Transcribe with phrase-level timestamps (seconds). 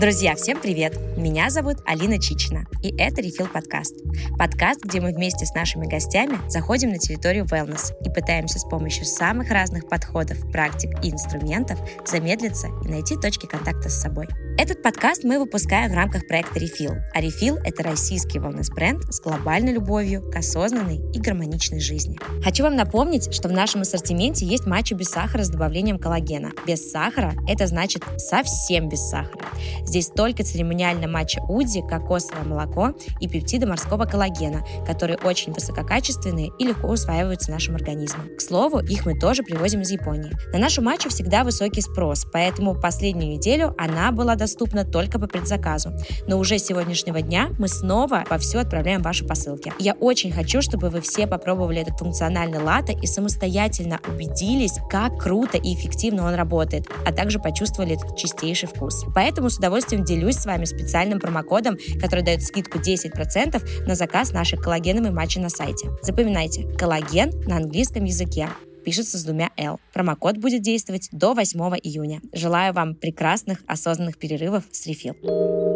[0.00, 0.96] Друзья, всем привет!
[1.16, 3.96] Меня зовут Алина Чичина, и это Refill подкаст.
[4.38, 9.04] Подкаст, где мы вместе с нашими гостями заходим на территорию wellness и пытаемся с помощью
[9.04, 14.28] самых разных подходов, практик и инструментов замедлиться и найти точки контакта с собой.
[14.60, 16.96] Этот подкаст мы выпускаем в рамках проекта Refill.
[17.14, 22.18] А Refill— это российский wellness-бренд с глобальной любовью к осознанной и гармоничной жизни.
[22.42, 26.50] Хочу вам напомнить, что в нашем ассортименте есть матчи без сахара с добавлением коллагена.
[26.66, 29.46] Без сахара— это значит совсем без сахара.
[29.84, 36.66] Здесь только церемониальная матча Уди, кокосовое молоко и пептиды морского коллагена, которые очень высококачественные и
[36.66, 38.34] легко усваиваются нашим организмом.
[38.36, 40.32] К слову, их мы тоже привозим из Японии.
[40.52, 45.26] На нашу матчу всегда высокий спрос, поэтому последнюю неделю она была доступна доступна только по
[45.26, 45.92] предзаказу.
[46.26, 49.72] Но уже с сегодняшнего дня мы снова вовсю отправляем ваши посылки.
[49.78, 55.58] Я очень хочу, чтобы вы все попробовали этот функциональный латте и самостоятельно убедились, как круто
[55.58, 59.04] и эффективно он работает, а также почувствовали этот чистейший вкус.
[59.14, 64.58] Поэтому с удовольствием делюсь с вами специальным промокодом, который дает скидку 10% на заказ нашей
[64.58, 65.90] коллагеновой матчи на сайте.
[66.02, 68.48] Запоминайте, коллаген на английском языке
[68.88, 69.78] пишется с двумя «л».
[69.92, 72.22] Промокод будет действовать до 8 июня.
[72.32, 75.67] Желаю вам прекрасных осознанных перерывов с Refill.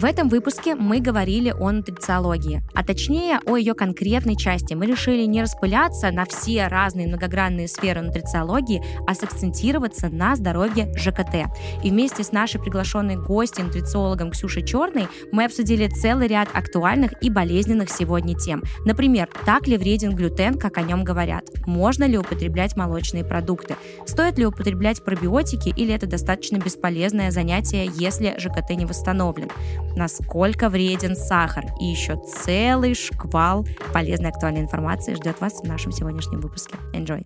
[0.00, 4.72] В этом выпуске мы говорили о нутрициологии, а точнее о ее конкретной части.
[4.72, 11.50] Мы решили не распыляться на все разные многогранные сферы нутрициологии, а сакцентироваться на здоровье ЖКТ.
[11.84, 17.28] И вместе с нашей приглашенной гостью, нутрициологом Ксюшей Черной, мы обсудили целый ряд актуальных и
[17.28, 18.62] болезненных сегодня тем.
[18.86, 21.44] Например, так ли вреден глютен, как о нем говорят?
[21.66, 23.76] Можно ли употреблять молочные продукты?
[24.06, 29.50] Стоит ли употреблять пробиотики или это достаточно бесполезное занятие, если ЖКТ не восстановлен?
[29.96, 31.64] Насколько вреден сахар.
[31.80, 36.76] И еще целый шквал полезной актуальной информации ждет вас в нашем сегодняшнем выпуске.
[36.94, 37.24] Enjoy!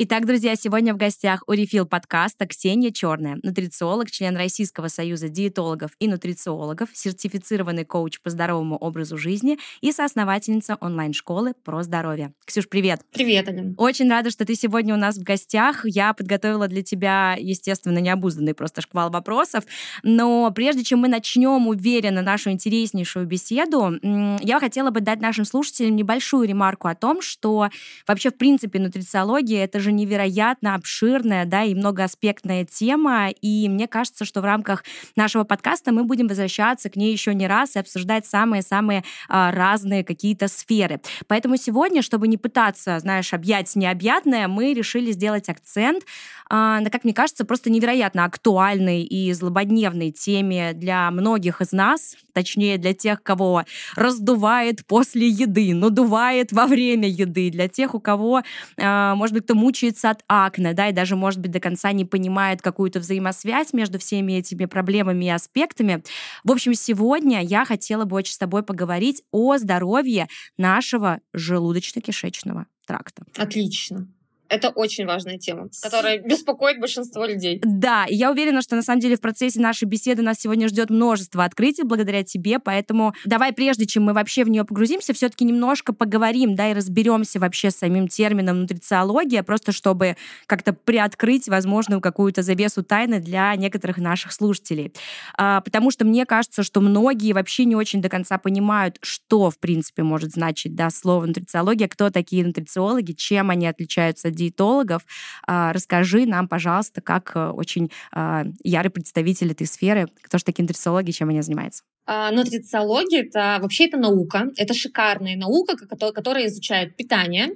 [0.00, 5.90] Итак, друзья, сегодня в гостях у Refill подкаста Ксения Черная, нутрициолог, член Российского союза диетологов
[5.98, 12.32] и нутрициологов, сертифицированный коуч по здоровому образу жизни и соосновательница онлайн-школы про здоровье.
[12.44, 13.00] Ксюш, привет!
[13.12, 13.74] Привет, Алин!
[13.76, 15.80] Очень рада, что ты сегодня у нас в гостях.
[15.82, 19.64] Я подготовила для тебя, естественно, необузданный просто шквал вопросов,
[20.04, 23.98] но прежде чем мы начнем уверенно нашу интереснейшую беседу,
[24.44, 27.68] я хотела бы дать нашим слушателям небольшую ремарку о том, что
[28.06, 33.88] вообще, в принципе, нутрициология— это же же невероятно обширная, да, и многоаспектная тема, и мне
[33.88, 34.84] кажется, что в рамках
[35.16, 40.04] нашего подкаста мы будем возвращаться к ней еще не раз и обсуждать самые-самые а, разные
[40.04, 41.00] какие-то сферы.
[41.26, 46.04] Поэтому сегодня, чтобы не пытаться, знаешь, объять необъятное, мы решили сделать акцент
[46.48, 52.94] как мне кажется, просто невероятно актуальной и злободневной теме для многих из нас, точнее для
[52.94, 53.64] тех, кого
[53.96, 58.42] раздувает после еды, надувает во время еды, для тех, у кого,
[58.78, 62.04] а, может быть, кто мучается от акне, да, и даже, может быть, до конца не
[62.04, 66.02] понимает какую-то взаимосвязь между всеми этими проблемами и аспектами.
[66.44, 73.24] В общем, сегодня я хотела бы очень с тобой поговорить о здоровье нашего желудочно-кишечного тракта.
[73.36, 74.08] Отлично.
[74.48, 77.60] Это очень важная тема, которая беспокоит большинство людей.
[77.62, 80.90] Да, и я уверена, что на самом деле в процессе нашей беседы нас сегодня ждет
[80.90, 85.92] множество открытий благодаря тебе, поэтому давай, прежде чем мы вообще в нее погрузимся, все-таки немножко
[85.92, 90.16] поговорим, да, и разберемся вообще с самим термином нутрициология, просто чтобы
[90.46, 94.92] как-то приоткрыть возможную какую-то завесу тайны для некоторых наших слушателей.
[95.36, 99.58] А, потому что мне кажется, что многие вообще не очень до конца понимают, что, в
[99.58, 105.02] принципе, может значить, да, слово нутрициология, кто такие нутрициологи, чем они отличаются от диетологов.
[105.46, 110.62] А, расскажи нам, пожалуйста, как э, очень а, ярый представитель этой сферы, кто же такие
[110.62, 111.82] нутрициологи, чем они занимаются.
[112.10, 117.50] А, нутрициология это вообще это наука, это шикарная наука, которая изучает питание,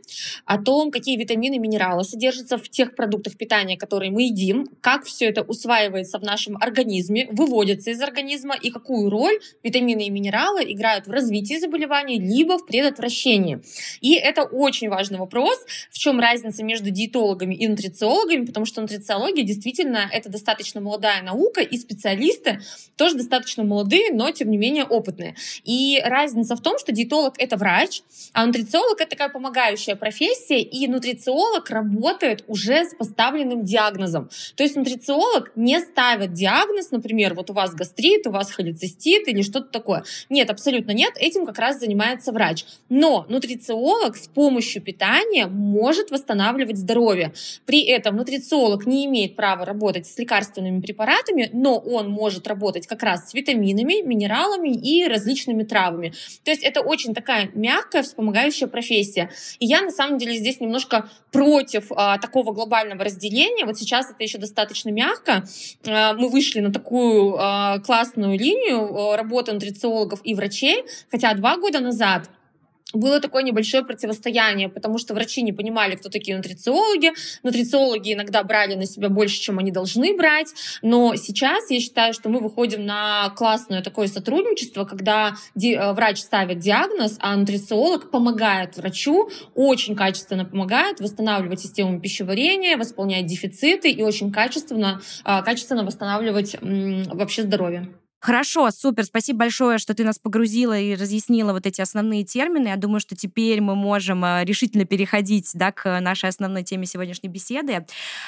[0.45, 5.25] о том, какие витамины, минералы содержатся в тех продуктах питания, которые мы едим, как все
[5.25, 11.07] это усваивается в нашем организме, выводится из организма и какую роль витамины и минералы играют
[11.07, 13.63] в развитии заболеваний либо в предотвращении.
[14.03, 19.45] И это очень важный вопрос, в чем разница между диетологами и нутрициологами, потому что нутрициология
[19.45, 22.61] действительно это достаточно молодая наука, и специалисты
[22.97, 25.35] тоже достаточно молодые, но тем не менее опытные.
[25.65, 28.03] И разница в том, что диетолог— это врач,
[28.33, 34.31] а нутрициолог— это такая помогающая профессия, и нутрициолог работает уже с поставленным диагнозом.
[34.57, 39.43] То есть нутрициолог не ставит диагноз, например, вот у вас гастрит, у вас холецистит или
[39.43, 40.05] что-то такое.
[40.29, 42.65] Нет, абсолютно нет, этим как раз занимается врач.
[42.89, 47.33] Но нутрициолог с помощью питания может восстанавливать здоровье.
[47.67, 53.03] При этом нутрициолог не имеет права работать с лекарственными препаратами, но он может работать как
[53.03, 56.13] раз с витаминами, минералами, минералами и различными травами.
[56.45, 59.31] То есть это очень такая мягкая, вспомогающая профессия.
[59.59, 63.65] И я на самом деле здесь немножко против а, такого глобального разделения.
[63.65, 65.45] Вот сейчас это еще достаточно мягко.
[65.87, 71.57] А, мы вышли на такую а, классную линию а, работы нутрициологов и врачей, хотя два
[71.57, 72.31] года назад
[72.93, 77.13] было такое небольшое противостояние, потому что врачи не понимали, кто такие нутрициологи.
[77.43, 80.53] Нутрициологи иногда брали на себя больше, чем они должны брать.
[80.83, 86.59] Но сейчас я считаю, что мы выходим на классное такое сотрудничество, когда э, врач ставит
[86.59, 94.33] диагноз, а нутрициолог помогает врачу, очень качественно помогает восстанавливать систему пищеварения, восполнять дефициты и очень
[94.33, 97.89] качественно, а, качественно восстанавливать вообще здоровье.
[98.23, 102.69] Хорошо, супер, спасибо большое, что ты нас погрузила и разъяснила вот эти основные термины.
[102.69, 107.29] Я думаю, что теперь мы можем э, решительно переходить да, к нашей основной теме сегодняшней
[107.29, 107.85] беседы.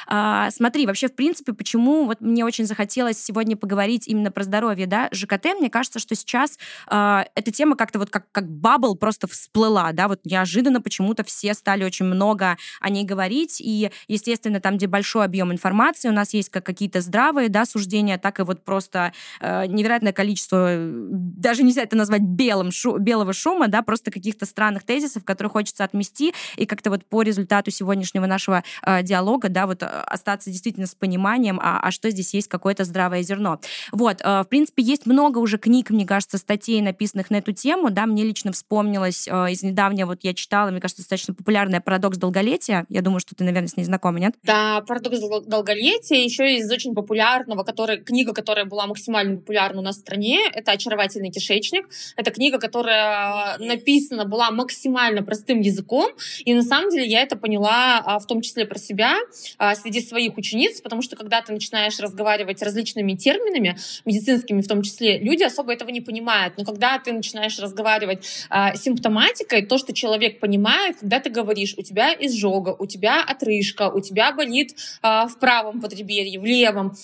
[0.08, 4.88] А, смотри, вообще, в принципе, почему вот мне очень захотелось сегодня поговорить именно про здоровье,
[4.88, 6.58] да, ЖКТ, мне кажется, что сейчас
[6.88, 11.54] а, эта тема как-то вот как, как бабл просто всплыла, да, вот неожиданно почему-то все
[11.54, 16.34] стали очень много о ней говорить, и, естественно, там, где большой объем информации, у нас
[16.34, 21.62] есть как какие-то здравые, да, суждения, так и вот просто э, невероятное количество, э, даже
[21.62, 26.32] нельзя это назвать белым, шу, белого шума, да, просто каких-то странных тезисов, которые хочется отмести,
[26.56, 30.94] и как-то вот по результату сегодняшнего нашего э, диалога, да, вот э, остаться действительно с
[30.94, 33.60] пониманием, а, а что здесь есть какое-то здравое зерно.
[33.92, 37.90] Вот, э, в принципе, есть много уже книг, мне кажется, статей, написанных на эту тему,
[37.90, 42.16] да, мне лично вспомнилось э, из недавнего, вот я читала, мне кажется, достаточно популярная «Парадокс
[42.16, 44.34] долголетия», я думаю, что ты, наверное, с ней знакома, нет?
[44.42, 49.82] Да, «Парадокс долголетия», еще из очень популярного, который, книга, которая была максимально популярна популярна у
[49.82, 50.40] нас в стране.
[50.52, 51.88] Это «Очаровательный кишечник».
[52.16, 56.10] Это книга, которая написана была максимально простым языком.
[56.44, 59.16] И на самом деле я это поняла а, в том числе про себя
[59.58, 64.82] а, среди своих учениц, потому что когда ты начинаешь разговаривать различными терминами, медицинскими в том
[64.82, 66.54] числе, люди особо этого не понимают.
[66.58, 71.82] Но когда ты начинаешь разговаривать а, симптоматикой, то, что человек понимает, когда ты говоришь, у
[71.82, 76.94] тебя изжога, у тебя отрыжка, у тебя болит в правом подреберье, в левом,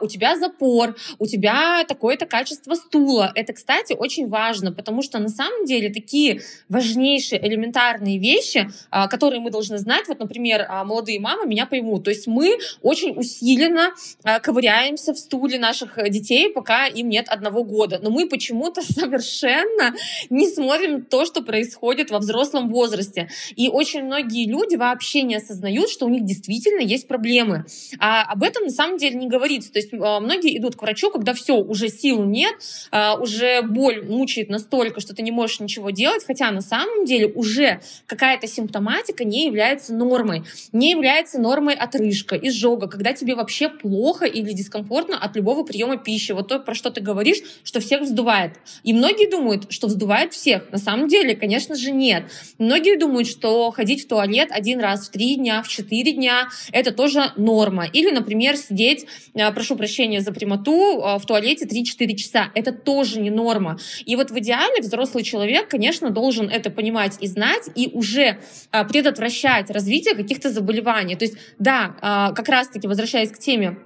[0.00, 3.32] у тебя запор, у тебя такой это качество стула.
[3.34, 9.40] Это, кстати, очень важно, потому что на самом деле такие важнейшие элементарные вещи, а, которые
[9.40, 12.04] мы должны знать, вот, например, а, молодые мамы меня поймут.
[12.04, 13.92] То есть мы очень усиленно
[14.24, 18.00] а, ковыряемся в стуле наших детей, пока им нет одного года.
[18.02, 19.94] Но мы почему-то совершенно
[20.28, 23.28] не смотрим то, что происходит во взрослом возрасте.
[23.54, 27.64] И очень многие люди вообще не осознают, что у них действительно есть проблемы.
[28.00, 29.72] А об этом на самом деле не говорится.
[29.72, 32.54] То есть многие идут к врачу, когда все, уже сил сил нет,
[32.90, 37.26] а, уже боль мучает настолько, что ты не можешь ничего делать, хотя на самом деле
[37.26, 40.44] уже какая-то симптоматика не является нормой.
[40.72, 46.32] Не является нормой отрыжка, изжога, когда тебе вообще плохо или дискомфортно от любого приема пищи.
[46.32, 48.52] Вот то, про что ты говоришь, что всех вздувает.
[48.84, 50.70] И многие думают, что вздувает всех.
[50.70, 52.24] На самом деле, конечно же, нет.
[52.58, 56.92] Многие думают, что ходить в туалет один раз в три дня, в четыре дня— это
[56.92, 57.86] тоже норма.
[57.86, 62.50] Или, например, сидеть, а, прошу прощения за прямоту, а, в туалете 3-4 4 часа.
[62.54, 63.78] Это тоже не норма.
[64.04, 68.38] И вот в идеале взрослый человек, конечно, должен это понимать и знать, и уже
[68.70, 71.16] а, предотвращать развитие каких-то заболеваний.
[71.16, 73.78] То есть, да, а, как раз-таки возвращаясь к теме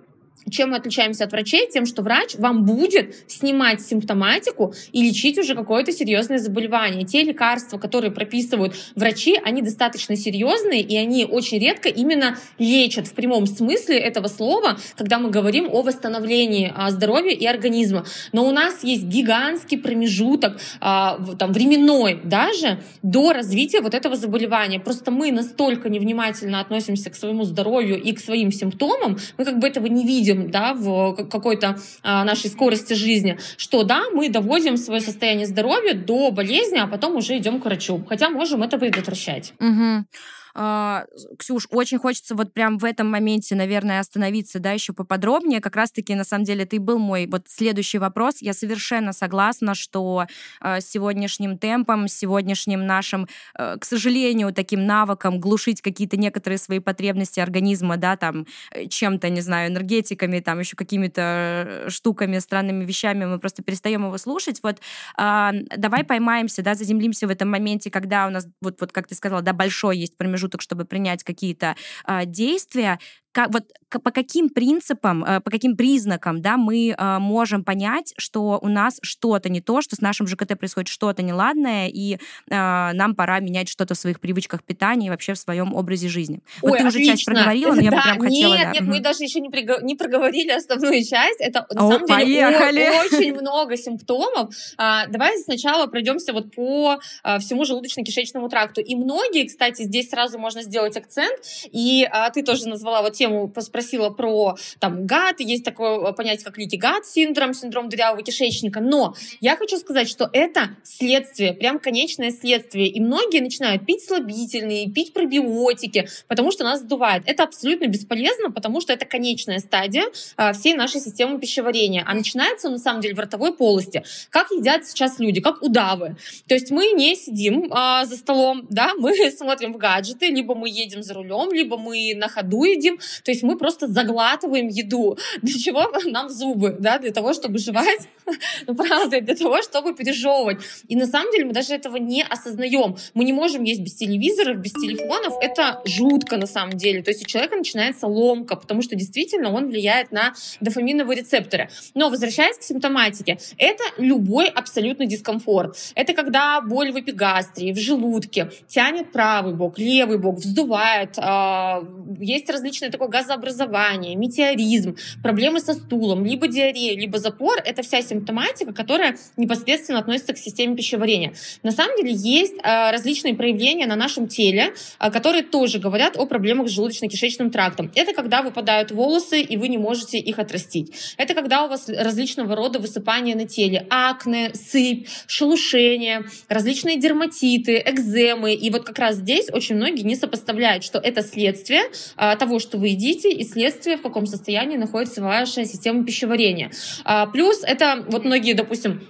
[0.50, 1.68] чем мы отличаемся от врачей?
[1.70, 7.04] Тем, что врач вам будет снимать симптоматику и лечить уже какое-то серьезное заболевание.
[7.04, 13.14] Те лекарства, которые прописывают врачи, они достаточно серьезные, и они очень редко именно лечат в
[13.14, 18.04] прямом смысле этого слова, когда мы говорим о восстановлении а, здоровья и организма.
[18.32, 24.80] Но у нас есть гигантский промежуток, а, там, временной даже, до развития вот этого заболевания.
[24.80, 29.68] Просто мы настолько невнимательно относимся к своему здоровью и к своим симптомам, мы как бы
[29.68, 34.76] этого не видим видим да, в какой-то а, нашей скорости жизни, что да, мы доводим
[34.76, 38.04] свое состояние здоровья до болезни, а потом уже идем к врачу.
[38.08, 39.52] Хотя можем это предотвращать.
[39.60, 40.04] Угу.
[40.54, 41.04] А,
[41.38, 45.60] Ксюш, очень хочется вот прям в этом моменте, наверное, остановиться, да, еще поподробнее.
[45.60, 48.36] Как раз-таки, на самом деле, ты был мой вот следующий вопрос.
[48.40, 50.26] Я совершенно согласна, что
[50.60, 53.28] э, сегодняшним темпом, сегодняшним нашим,
[53.58, 59.28] э, к сожалению, таким навыком глушить какие-то некоторые свои потребности организма, да, там, э, чем-то,
[59.30, 64.60] не знаю, энергетиками, там, еще какими-то штуками, странными вещами, мы просто перестаем его слушать.
[64.62, 64.80] Вот
[65.18, 69.14] э, давай поймаемся, да, заземлимся в этом моменте, когда у нас, вот, вот как ты
[69.14, 72.98] сказала, да, большой есть промежуток промежуток, чтобы принять какие-то а, действия,
[73.32, 78.58] как, вот по каким принципам, э, по каким признакам, да, мы э, можем понять, что
[78.62, 83.14] у нас что-то не то, что с нашим ЖКТ происходит что-то неладное, и э, нам
[83.14, 86.40] пора менять что-то в своих привычках питания и вообще в своем образе жизни.
[86.62, 87.00] Ой, вот ты отлично.
[87.00, 88.54] уже часть проговорила, но я да, бы прям хотела...
[88.54, 88.72] Нет, да.
[88.72, 91.40] нет, мы даже еще не, приго- не проговорили основную часть.
[91.40, 92.82] Это на О, самом деле поехали.
[92.82, 94.54] о- очень много симптомов.
[94.76, 98.80] А, давай сначала пройдемся вот по а, всему желудочно-кишечному тракту.
[98.80, 101.38] И многие, кстати, здесь сразу можно сделать акцент.
[101.70, 105.38] И а, ты тоже назвала вот тему, спросила про там гад.
[105.38, 108.80] Есть такое понятие, как лики гад синдром, синдром дырявого кишечника.
[108.80, 112.88] Но я хочу сказать, что это следствие, прям конечное следствие.
[112.88, 117.22] И многие начинают пить слабительные, пить пробиотики, потому что нас сдувает.
[117.26, 120.04] Это абсолютно бесполезно, потому что это конечная стадия
[120.36, 122.04] а, всей нашей системы пищеварения.
[122.06, 124.02] А начинается, на самом деле, в ротовой полости.
[124.30, 126.16] Как едят сейчас люди, как удавы.
[126.48, 130.68] То есть мы не сидим а, за столом, да, мы смотрим в гаджеты, либо мы
[130.68, 132.98] едем за рулем, либо мы на ходу едим.
[133.24, 135.18] То есть мы просто заглатываем еду.
[135.42, 138.08] Для чего нам зубы, да, для того, чтобы жевать,
[138.66, 140.58] ну, правда, для того, чтобы пережевывать.
[140.88, 142.96] И на самом деле мы даже этого не осознаем.
[143.14, 145.34] Мы не можем есть без телевизоров, без телефонов.
[145.40, 147.02] Это жутко на самом деле.
[147.02, 151.68] То есть у человека начинается ломка, потому что действительно он влияет на дофаминовые рецепторы.
[151.94, 155.76] Но возвращаясь к симптоматике, это любой абсолютно дискомфорт.
[155.94, 161.82] Это когда боль в эпигастрии, в желудке, тянет правый бок, левый бок, вздувает, а,
[162.20, 167.58] есть различные такое газообразование, метеоризм, проблемы со стулом, либо диарея, либо запор.
[167.64, 171.34] Это вся симптоматика, которая непосредственно относится к системе пищеварения.
[171.62, 176.26] На самом деле есть а, различные проявления на нашем теле, а, которые тоже говорят о
[176.26, 177.90] проблемах с желудочно-кишечным трактом.
[177.94, 180.92] Это когда выпадают волосы, и вы не можете их отрастить.
[181.16, 188.54] Это когда у вас различного рода высыпания на теле, акне, сыпь, шелушение, различные дерматиты, экземы.
[188.54, 191.82] И вот как раз здесь очень многие не сопоставляют, что это следствие
[192.16, 196.70] а, того, что вы едите, и следствие, в каком состоянии находится ваша система пищеварения.
[197.04, 199.00] А, плюс это вот многие, допустим,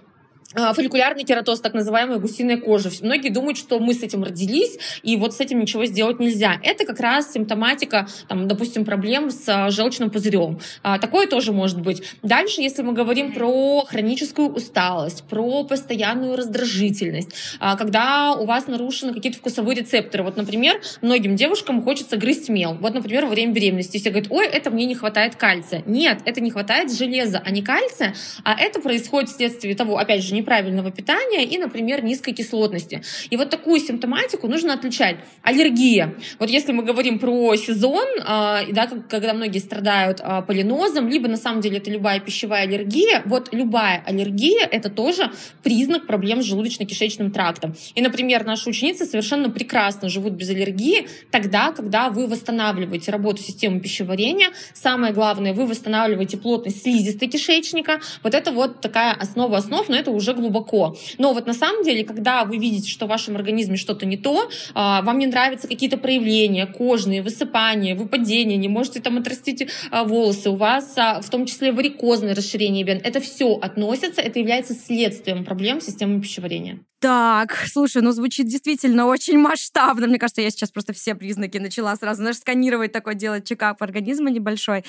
[0.55, 2.91] фолликулярный кератоз, так называемая гусиная кожа.
[3.03, 6.59] Многие думают, что мы с этим родились, и вот с этим ничего сделать нельзя.
[6.63, 10.61] Это как раз симптоматика, там, допустим, проблем с а, желчным пузырем.
[10.83, 12.03] А, Такое тоже может быть.
[12.23, 17.31] Дальше, если мы говорим про хроническую усталость, про постоянную раздражительность,
[17.61, 20.25] а, когда у вас нарушены какие-то вкусовые рецепторы.
[20.25, 22.75] Вот, например, многим девушкам хочется грызть мел.
[22.75, 25.83] Вот, например, во время беременности все говорят, ой, это мне не хватает кальция.
[25.87, 30.35] Нет, это не хватает железа, а не кальция, а это происходит вследствие того, опять же,
[30.43, 33.03] неправильного питания и, например, низкой кислотности.
[33.31, 35.17] И вот такую симптоматику нужно отличать.
[35.43, 36.15] Аллергия.
[36.39, 41.37] Вот если мы говорим про сезон, а, да, когда многие страдают а, полинозом, либо на
[41.37, 45.31] самом деле это любая пищевая аллергия, вот любая аллергия это тоже
[45.63, 47.75] признак проблем с желудочно-кишечным трактом.
[47.95, 53.81] И, например, наши ученицы совершенно прекрасно живут без аллергии тогда, когда вы восстанавливаете работу системы
[53.81, 54.49] пищеварения.
[54.75, 58.01] Самое главное, вы восстанавливаете плотность слизистой кишечника.
[58.23, 60.97] Вот это вот такая основа основ, но это уже глубоко.
[61.19, 64.49] Но вот на самом деле, когда вы видите, что в вашем организме что-то не то,
[64.75, 70.51] а, вам не нравятся какие-то проявления, кожные, высыпания, выпадения, не можете там отрастить а, волосы,
[70.51, 75.45] у вас а, в том числе варикозное расширение вен, это все относится, это является следствием
[75.45, 76.81] проблем системы пищеварения.
[77.03, 80.07] Так, слушай, ну звучит действительно очень масштабно.
[80.07, 84.31] Мне кажется, я сейчас просто все признаки начала сразу, знаешь, сканировать такой, делать чекап организма
[84.31, 84.85] небольшой.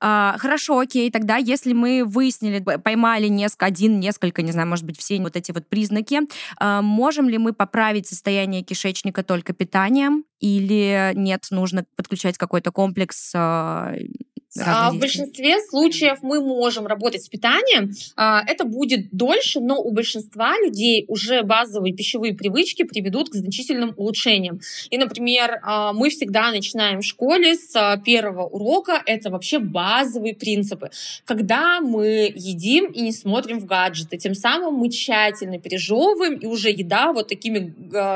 [0.00, 4.98] А, хорошо, окей, тогда если мы выяснили, поймали несколько, один, несколько, не знаю, может быть,
[4.98, 6.20] все вот эти вот признаки,
[6.56, 13.32] а, можем ли мы поправить состояние кишечника только питанием или нет, нужно подключать какой-то комплекс
[13.34, 13.92] а,
[14.58, 17.92] а, в большинстве случаев мы можем работать с питанием.
[18.16, 23.94] А, это будет дольше, но у большинства людей уже базовые пищевые привычки приведут к значительным
[23.96, 24.60] улучшениям.
[24.90, 29.00] И, например, а, мы всегда начинаем в школе с первого урока.
[29.06, 30.90] Это вообще базовые принципы.
[31.24, 36.70] Когда мы едим и не смотрим в гаджеты, тем самым мы тщательно пережевываем, и уже
[36.70, 37.72] еда вот такими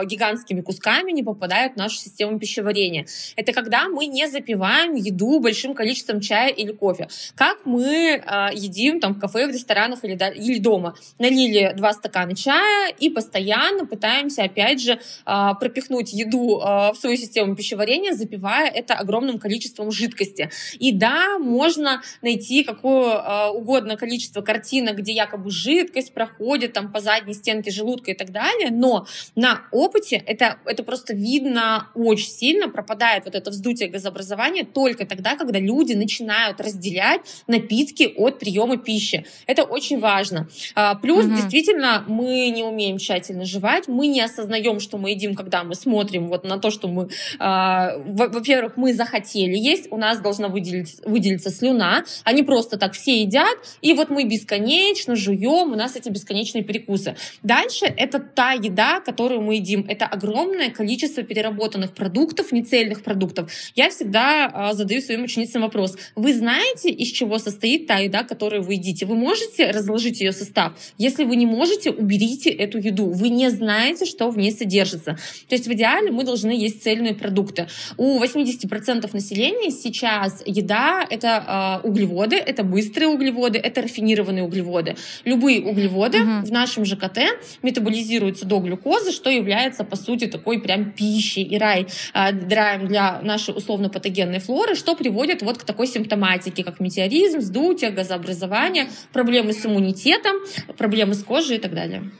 [0.06, 3.06] гигантскими кусками не попадает в нашу систему пищеварения.
[3.36, 7.08] Это когда мы не запиваем еду большим количеством чая или кофе.
[7.34, 10.94] Как мы э, едим там в кафе, в ресторанах или, да, или дома.
[11.18, 17.16] Налили два стакана чая и постоянно пытаемся, опять же, э, пропихнуть еду э, в свою
[17.16, 20.50] систему пищеварения, запивая это огромным количеством жидкости.
[20.78, 27.00] И да, можно найти какое э, угодно количество картинок, где якобы жидкость проходит там по
[27.00, 32.68] задней стенке желудка и так далее, но на опыте это, это просто видно очень сильно,
[32.68, 38.76] пропадает вот это вздутие газообразования только тогда, когда люди начинают начинают разделять напитки от приема
[38.76, 39.26] пищи.
[39.46, 40.48] Это очень важно.
[40.74, 41.34] А, плюс, угу.
[41.34, 46.28] действительно, мы не умеем тщательно жевать, мы не осознаем, что мы едим, когда мы смотрим
[46.28, 51.50] вот на то, что мы, а, во-первых, мы захотели есть, у нас должна выделить, выделиться
[51.50, 56.62] слюна, они просто так все едят, и вот мы бесконечно жуем, у нас эти бесконечные
[56.62, 57.16] перекусы.
[57.42, 59.84] Дальше это та еда, которую мы едим.
[59.88, 63.50] Это огромное количество переработанных продуктов, нецельных продуктов.
[63.74, 65.96] Я всегда а, задаю своим ученицам вопрос.
[66.14, 69.06] Вы знаете, из чего состоит та еда, которую вы едите?
[69.06, 70.72] Вы можете разложить ее состав?
[70.98, 73.10] Если вы не можете, уберите эту еду.
[73.10, 75.18] Вы не знаете, что в ней содержится.
[75.48, 77.68] То есть в идеале мы должны есть цельные продукты.
[77.96, 84.96] У 80% населения сейчас еда— это э, углеводы, это быстрые углеводы, это рафинированные углеводы.
[85.24, 86.46] Любые углеводы угу.
[86.46, 87.18] в нашем ЖКТ
[87.62, 93.20] метаболизируются до глюкозы, что является, по сути, такой прям пищей и рай, э, драем для
[93.22, 99.64] нашей условно-патогенной флоры, что приводит вот к такой симптоматике, как метеоризм, вздутие, газообразование, проблемы с
[99.64, 100.36] иммунитетом,
[100.76, 102.10] проблемы с кожей и так далее.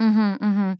[0.00, 0.78] Угу, угу.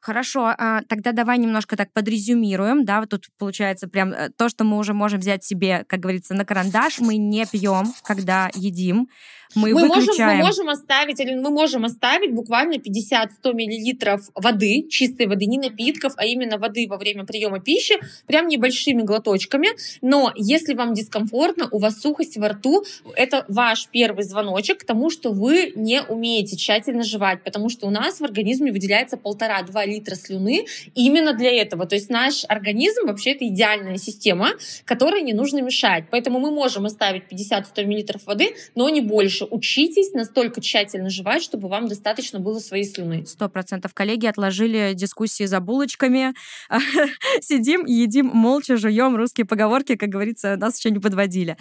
[0.00, 4.64] Хорошо, а, тогда давай немножко так подрезюмируем, да, вот тут получается прям э, то, что
[4.64, 9.08] мы уже можем взять себе, как говорится, на карандаш, мы не пьем, когда едим,
[9.54, 10.38] мы, мы выключаем...
[10.38, 15.58] Можем, мы можем оставить, или мы можем оставить буквально 50-100 миллилитров воды, чистой воды, не
[15.58, 17.94] напитков, а именно воды во время приема пищи,
[18.26, 19.68] прям небольшими глоточками.
[20.02, 22.84] Но если вам дискомфортно, у вас сухость во рту,
[23.16, 27.90] это ваш первый звоночек к тому, что вы не умеете тщательно жевать, потому что у
[27.90, 31.86] нас в организме выделяется полтора-два литра слюны именно для этого.
[31.86, 34.50] То есть наш организм вообще это идеальная система,
[34.84, 36.04] которой не нужно мешать.
[36.10, 41.42] Поэтому мы можем оставить 50-100 миллилитров воды, но не больше больше учитесь настолько тщательно жевать,
[41.42, 43.24] чтобы вам достаточно было своей слюны.
[43.26, 43.94] Сто процентов.
[43.94, 46.34] Коллеги отложили дискуссии за булочками.
[47.40, 49.16] Сидим, едим, молча жуем.
[49.16, 51.56] Русские поговорки, как говорится, нас еще не подводили.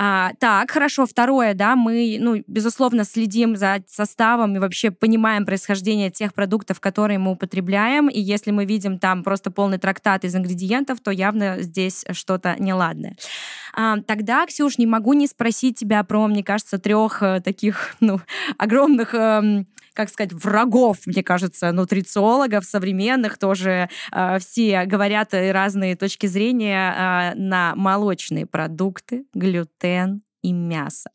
[0.00, 1.06] А, так, хорошо.
[1.06, 7.18] Второе, да, мы, ну, безусловно, следим за составом и вообще понимаем происхождение тех продуктов, которые
[7.18, 8.08] мы употребляем.
[8.08, 13.16] И если мы видим там просто полный трактат из ингредиентов, то явно здесь что-то неладное.
[13.74, 18.20] А, тогда, Ксюш, не могу не спросить тебя про, мне кажется, трех э, таких, ну,
[18.58, 19.64] огромных э,
[19.98, 27.34] как сказать, врагов, мне кажется, нутрициологов современных тоже э, все говорят разные точки зрения э,
[27.34, 31.10] на молочные продукты, глютен, и мясо.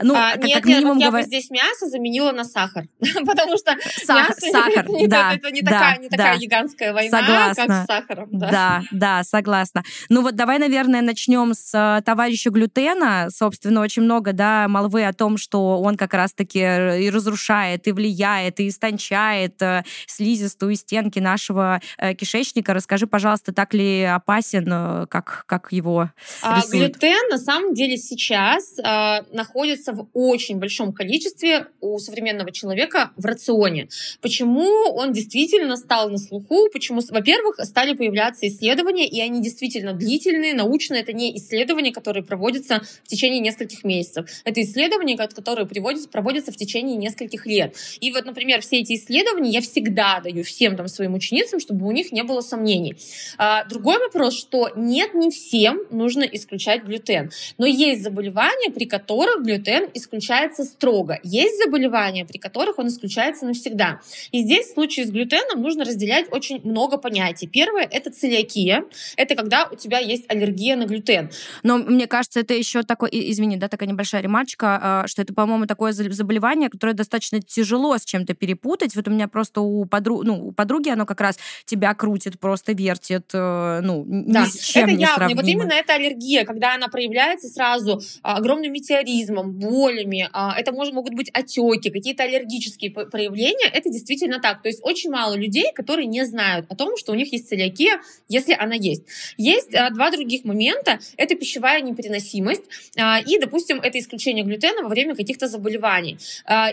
[0.00, 2.86] Ну, а, как, нет, как минимум нет, я бы здесь мясо заменила на сахар,
[3.26, 6.92] потому что сахар, мясо сахар, не, да, это не да, такая, не да, такая гигантская
[6.92, 7.66] война, согласна.
[7.66, 8.28] как с сахаром.
[8.32, 8.50] Да.
[8.50, 9.84] да, да, согласна.
[10.08, 13.28] Ну вот давай, наверное, начнем с э, товарища глютена.
[13.30, 18.58] Собственно, очень много, да, молвы о том, что он как раз-таки и разрушает, и влияет,
[18.58, 22.74] и истончает э, слизистую стенки нашего э, кишечника.
[22.74, 26.10] Расскажи, пожалуйста, так ли опасен, как, как его
[26.42, 26.96] а, рисуют?
[26.96, 33.24] Глютен, на самом деле, сейчас э, находится в очень большом количестве у современного человека в
[33.24, 33.88] рационе.
[34.20, 36.68] Почему он действительно стал на слуху?
[36.72, 41.02] Почему, во-первых, стали появляться исследования, и они действительно длительные, научные.
[41.02, 44.28] Это не исследования, которые проводятся в течение нескольких месяцев.
[44.44, 47.76] Это исследования, которые проводятся, проводятся в течение нескольких лет.
[48.00, 51.92] И вот, например, все эти исследования я всегда даю всем там своим ученицам, чтобы у
[51.92, 52.96] них не было сомнений.
[53.38, 57.30] А, другой вопрос, что нет, не всем нужно исключать глютен.
[57.58, 61.18] Но есть заболевания, заболевания, при которых глютен исключается строго.
[61.22, 64.00] Есть заболевания, при которых он исключается навсегда.
[64.30, 67.46] И здесь в случае с глютеном нужно разделять очень много понятий.
[67.46, 68.84] Первое— это целиакия.
[69.16, 71.30] Это когда у тебя есть аллергия на глютен.
[71.62, 75.66] Но мне кажется, это еще такой, извини, да, такая небольшая ремарочка, а, что это, по-моему,
[75.66, 78.96] такое заболевание, которое достаточно тяжело с чем-то перепутать.
[78.96, 80.22] Вот у меня просто у, подру...
[80.22, 84.44] ну, у подруги оно как раз тебя крутит, просто вертит, э, ну, да.
[84.44, 85.28] ни с чем это не явно.
[85.34, 90.92] Вот именно эта аллергия, когда она проявляется сразу а, огромным метеоризмом, болями, а, это может,
[90.92, 94.62] могут быть отеки, какие-то аллергические проявления, это действительно так.
[94.62, 98.00] То есть очень мало людей, которые не знают о том, что у них есть целиакия,
[98.28, 99.04] если она есть.
[99.36, 100.98] Есть а, два других момента.
[101.16, 102.64] Это пищевая непереносимость
[102.98, 106.18] а, и, допустим, это исключение глютена во время каких-то заболеваний.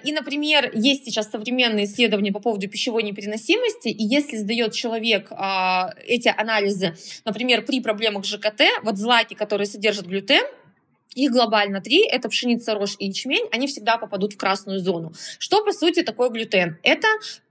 [0.03, 5.31] И, например, есть сейчас современные исследования по поводу пищевой непереносимости, и если сдает человек
[6.07, 10.45] эти анализы, например, при проблемах ЖКТ, вот злаки, которые содержат глютен,
[11.15, 15.13] их глобально три, это пшеница, рожь и ячмень, они всегда попадут в красную зону.
[15.39, 16.77] Что, по сути, такое глютен?
[16.83, 17.07] Это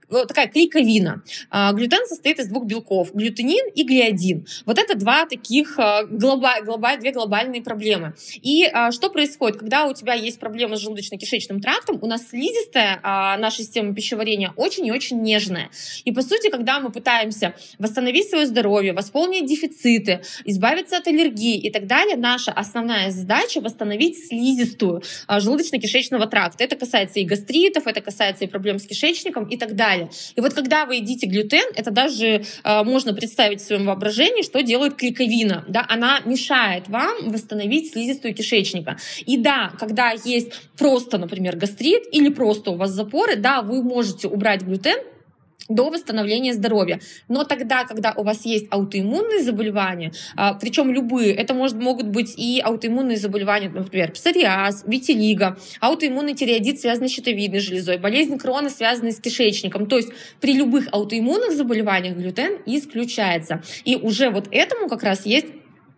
[0.09, 1.23] такая клейковина.
[1.49, 4.45] А, глютен состоит из двух белков, глютенин и глиадин.
[4.65, 8.15] Вот это два таких а, глоба, глоба, две глобальные проблемы.
[8.41, 12.99] И а, что происходит, когда у тебя есть проблемы с желудочно-кишечным трактом, у нас слизистая
[13.37, 15.69] наша система пищеварения очень и очень нежная.
[16.05, 21.69] И по сути, когда мы пытаемся восстановить свое здоровье, восполнить дефициты, избавиться от аллергии и
[21.69, 26.63] так далее, наша основная задача восстановить слизистую желудочно-кишечного тракта.
[26.63, 29.98] Это касается и гастритов, это касается и проблем с кишечником и так далее.
[30.35, 34.61] И вот когда вы едите глютен, это даже э, можно представить в своем воображении, что
[34.61, 35.65] делает клейковина.
[35.67, 35.85] Да?
[35.87, 38.97] Она мешает вам восстановить слизистую кишечника.
[39.25, 44.27] И да, когда есть просто, например, гастрит или просто у вас запоры, да, вы можете
[44.27, 44.99] убрать глютен,
[45.69, 46.99] до восстановления здоровья.
[47.27, 52.33] Но тогда, когда у вас есть аутоиммунные заболевания, а, причем любые, это может, могут быть
[52.37, 59.11] и аутоиммунные заболевания, например, псориаз, витилиго, аутоиммунный тиреоидит, связанный с щитовидной железой, болезнь крона, связанная
[59.11, 59.85] с кишечником.
[59.85, 60.09] То есть
[60.41, 63.61] при любых аутоиммунных заболеваниях глютен исключается.
[63.85, 65.47] И уже вот этому как раз есть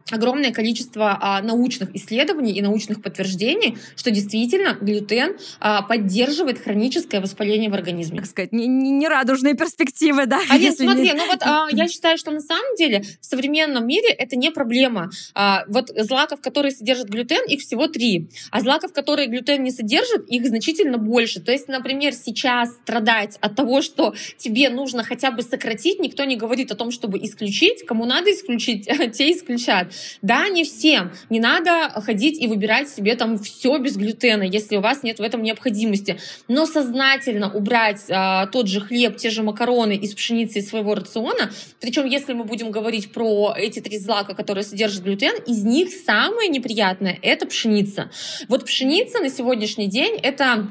[0.09, 7.69] огромное количество а, научных исследований и научных подтверждений, что действительно глютен а, поддерживает хроническое воспаление
[7.69, 8.19] в организме.
[8.19, 10.41] Так сказать, не, не, не радужные перспективы, да?
[10.49, 11.13] А нет, смотри, не...
[11.13, 15.09] ну вот а, я считаю, что на самом деле в современном мире это не проблема.
[15.33, 18.29] А, вот злаков, которые содержат глютен, их всего три.
[18.51, 21.39] А злаков, которые глютен не содержат, их значительно больше.
[21.41, 26.35] То есть, например, сейчас страдать от того, что тебе нужно хотя бы сократить, никто не
[26.35, 27.85] говорит о том, чтобы исключить.
[27.85, 29.90] Кому надо исключить, те исключат.
[30.21, 31.11] Да, не всем.
[31.29, 35.21] Не надо ходить и выбирать себе там все без глютена, если у вас нет в
[35.21, 36.17] этом необходимости.
[36.47, 41.51] Но сознательно убрать а, тот же хлеб, те же макароны из пшеницы из своего рациона.
[41.79, 46.49] Причем, если мы будем говорить про эти три злака, которые содержат глютен, из них самое
[46.49, 48.11] неприятное— это пшеница.
[48.47, 50.67] Вот пшеница на сегодняшний день— это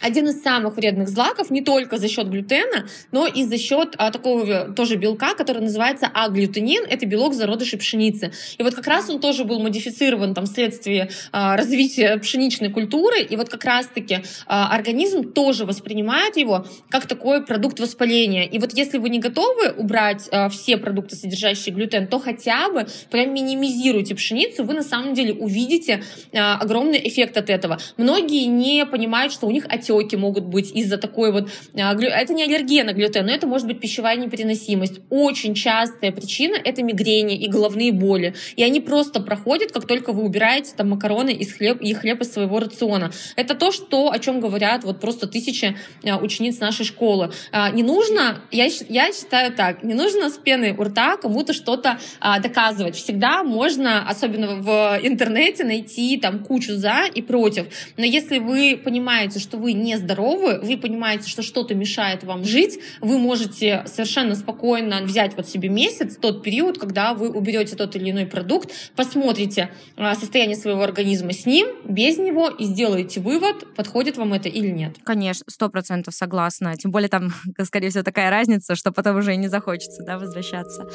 [0.00, 4.10] один из самых вредных злаков не только за счет глютена, но и за счет а,
[4.10, 6.84] такого тоже белка, который называется аглютенин.
[6.88, 8.32] Это белок зародышей пшеницы.
[8.58, 13.20] И вот как раз он тоже был модифицирован там вследствие а, развития пшеничной культуры.
[13.22, 18.44] И вот как раз-таки а, организм тоже воспринимает его как такой продукт воспаления.
[18.46, 22.86] И вот если вы не готовы убрать а, все продукты, содержащие глютен, то хотя бы
[23.10, 26.02] прям минимизируйте пшеницу, вы на самом деле увидите
[26.34, 27.78] а, огромный эффект от этого.
[27.96, 31.50] Многие не понимают, что у них отеки могут быть из-за такой вот...
[31.78, 35.00] А, это не аллергия на глютен, но это может быть пищевая непереносимость.
[35.10, 38.34] Очень частая причина— это мигрени и головные боли.
[38.56, 42.32] И они просто проходят, как только вы убираете там макароны из хлеб, и хлеб из
[42.32, 43.12] своего рациона.
[43.36, 47.32] Это то, что, о чем говорят вот просто тысячи а, учениц нашей школы.
[47.52, 51.98] А, не нужно, я, я считаю так, не нужно с пеной у рта кому-то что-то
[52.42, 52.96] доказывать.
[52.96, 57.66] Всегда можно, особенно в интернете, найти там кучу за и против.
[57.96, 63.18] Но если вы понимаете, что вы нездоровы, вы понимаете, что что-то мешает вам жить, вы
[63.18, 68.26] можете совершенно спокойно взять вот себе месяц, тот период, когда вы уберете тот или иной
[68.26, 74.32] продукт, посмотрите а, состояние своего организма с ним, без него и сделаете вывод, подходит вам
[74.32, 74.96] это или нет.
[75.04, 76.76] Конечно, сто процентов согласна.
[76.76, 77.32] Тем более там,
[77.64, 80.86] скорее всего, такая разница, что потом уже и не захочется да, возвращаться.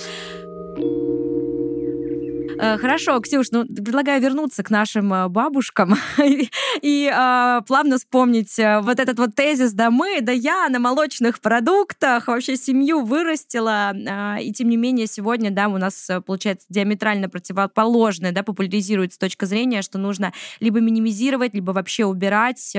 [0.77, 1.20] Э,
[2.80, 5.95] хорошо, Ксюш, ну, предлагаю вернуться к нашим э, бабушкам
[6.82, 11.39] и а, плавно вспомнить э, вот этот вот тезис, да мы, да я на молочных
[11.39, 17.30] продуктах вообще семью вырастила, а, и тем не менее сегодня, да, у нас получается диаметрально
[17.30, 22.76] противоположное, да, популяризируется точка зрения, что нужно либо минимизировать, либо вообще убирать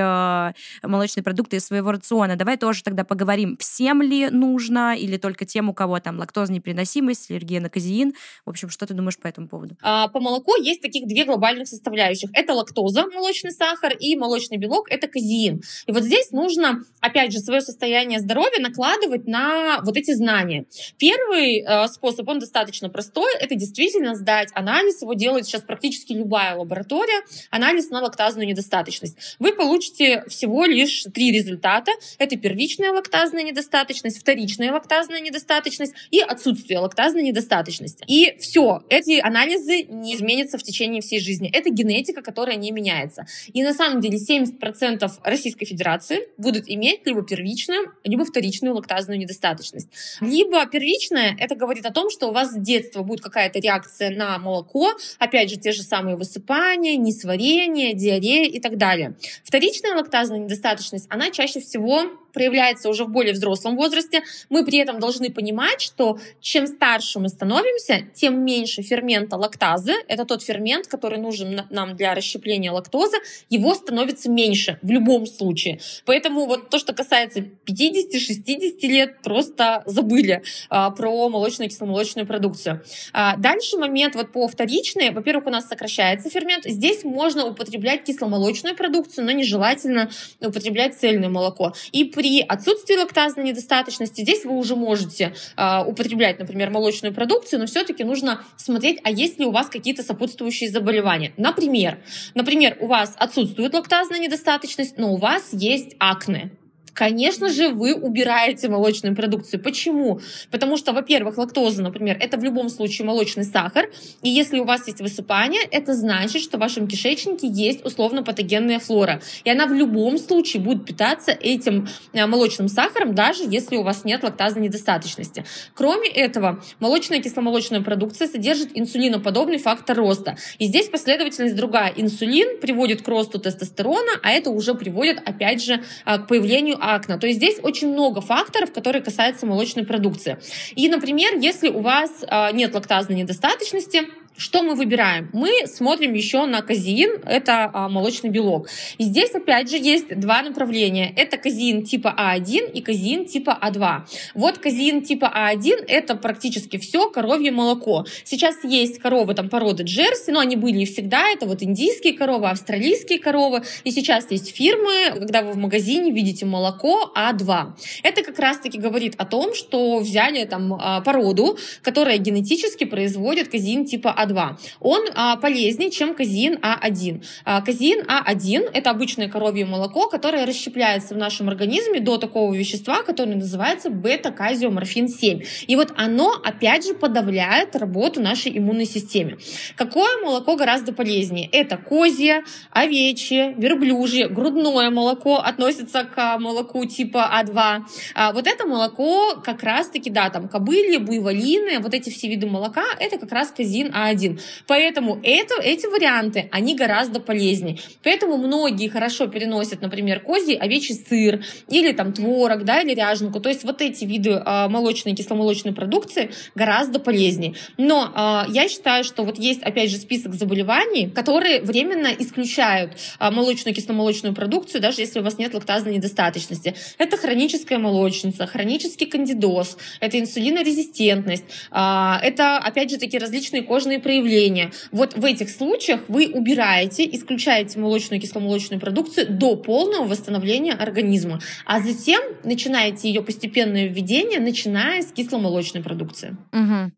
[0.82, 2.36] молочные продукты из своего рациона.
[2.36, 7.30] Давай тоже тогда поговорим, всем ли нужно, или только тем, у кого там лактозная непереносимость,
[7.30, 8.14] аллергия на казеин.
[8.44, 9.71] В общем, что ты думаешь по этому поводу?
[9.80, 12.30] А, по молоку есть таких две глобальных составляющих.
[12.34, 15.62] Это лактоза, молочный сахар, и молочный белок, это казеин.
[15.86, 20.66] И вот здесь нужно, опять же, свое состояние здоровья накладывать на вот эти знания.
[20.98, 26.56] Первый э, способ, он достаточно простой, это действительно сдать анализ, его делает сейчас практически любая
[26.56, 29.16] лаборатория, анализ на лактазную недостаточность.
[29.38, 31.92] Вы получите всего лишь три результата.
[32.18, 38.04] Это первичная лактазная недостаточность, вторичная лактазная недостаточность и отсутствие лактазной недостаточности.
[38.08, 41.50] И все, эти анализы анализы не изменятся в течение всей жизни.
[41.52, 43.26] Это генетика, которая не меняется.
[43.52, 49.88] И на самом деле 70% Российской Федерации будут иметь либо первичную, либо вторичную лактазную недостаточность.
[50.20, 54.38] Либо первичная, это говорит о том, что у вас с детства будет какая-то реакция на
[54.38, 59.16] молоко, опять же, те же самые высыпания, несварение, диарея и так далее.
[59.44, 64.22] Вторичная лактазная недостаточность, она чаще всего проявляется уже в более взрослом возрасте.
[64.48, 69.92] Мы при этом должны понимать, что чем старше мы становимся, тем меньше фермента лактазы.
[70.08, 73.16] Это тот фермент, который нужен нам для расщепления лактозы.
[73.48, 75.80] Его становится меньше в любом случае.
[76.04, 82.82] Поэтому вот то, что касается 50-60 лет, просто забыли а, про молочную и кисломолочную продукцию.
[83.12, 85.10] А, дальше момент вот по вторичной.
[85.10, 86.64] Во-первых, у нас сокращается фермент.
[86.64, 91.74] Здесь можно употреблять кисломолочную продукцию, но нежелательно употреблять цельное молоко.
[91.92, 97.66] И при отсутствии лактазной недостаточности здесь вы уже можете э, употреблять, например, молочную продукцию, но
[97.66, 101.32] все-таки нужно смотреть, а есть ли у вас какие-то сопутствующие заболевания.
[101.36, 101.98] Например,
[102.34, 106.52] например, у вас отсутствует лактазная недостаточность, но у вас есть акне
[106.94, 109.62] конечно же, вы убираете молочную продукцию.
[109.62, 110.20] Почему?
[110.50, 113.90] Потому что, во-первых, лактоза, например, это в любом случае молочный сахар,
[114.22, 119.22] и если у вас есть высыпание, это значит, что в вашем кишечнике есть условно-патогенная флора,
[119.44, 124.04] и она в любом случае будет питаться этим э, молочным сахаром, даже если у вас
[124.04, 125.44] нет лактазной недостаточности.
[125.74, 131.92] Кроме этого, молочная и кисломолочная продукция содержит инсулиноподобный фактор роста, и здесь последовательность другая.
[131.96, 137.16] Инсулин приводит к росту тестостерона, а это уже приводит, опять же, э, к появлению акне.
[137.16, 140.38] То есть здесь очень много факторов, которые касаются молочной продукции.
[140.74, 144.02] И, например, если у вас а, нет лактазной недостаточности,
[144.36, 145.28] что мы выбираем?
[145.32, 148.68] Мы смотрим еще на казеин, это а, молочный белок.
[148.96, 151.12] И здесь опять же есть два направления.
[151.16, 154.00] Это казеин типа А1 и казеин типа А2.
[154.34, 158.06] Вот казеин типа А1 это практически все коровье молоко.
[158.24, 161.28] Сейчас есть коровы там породы Джерси, но они были и всегда.
[161.28, 163.62] Это вот индийские коровы, австралийские коровы.
[163.84, 167.72] И сейчас есть фирмы, когда вы в магазине видите молоко А2.
[168.02, 173.84] Это как раз-таки говорит о том, что взяли там а, породу, которая генетически производит казеин
[173.84, 177.24] типа А2 а2, он а, полезнее, чем казеин А1.
[177.44, 183.02] А, казеин А1– это обычное коровье молоко, которое расщепляется в нашем организме до такого вещества,
[183.02, 185.46] которое называется бета-казиоморфин-7.
[185.66, 189.38] И вот оно, опять же, подавляет работу нашей иммунной системы.
[189.76, 191.48] Какое молоко гораздо полезнее?
[191.52, 197.80] Это козье, овечье, верблюжье, грудное молоко относится к молоку типа А2.
[198.14, 202.84] А вот это молоко как раз-таки, да, там кобыли, буйволины, вот эти все виды молока,
[202.98, 204.38] это как раз казин А1 один.
[204.66, 207.78] Поэтому это, эти варианты, они гораздо полезнее.
[208.02, 213.40] Поэтому многие хорошо переносят, например, козий, овечий сыр или там творог, да, или ряженку.
[213.40, 217.54] То есть вот эти виды э, молочной кисломолочной продукции гораздо полезнее.
[217.76, 223.30] Но э, я считаю, что вот есть, опять же, список заболеваний, которые временно исключают э,
[223.30, 226.74] молочную кисломолочную продукцию, даже если у вас нет лактазной недостаточности.
[226.98, 234.72] Это хроническая молочница, хронический кандидоз, это инсулинорезистентность, э, это, опять же, такие различные кожные проявления.
[234.90, 241.40] Вот в этих случаях вы убираете, исключаете молочную и кисломолочную продукцию до полного восстановления организма,
[241.64, 246.36] а затем начинаете ее постепенное введение, начиная с кисломолочной продукции.
[246.52, 246.92] Угу.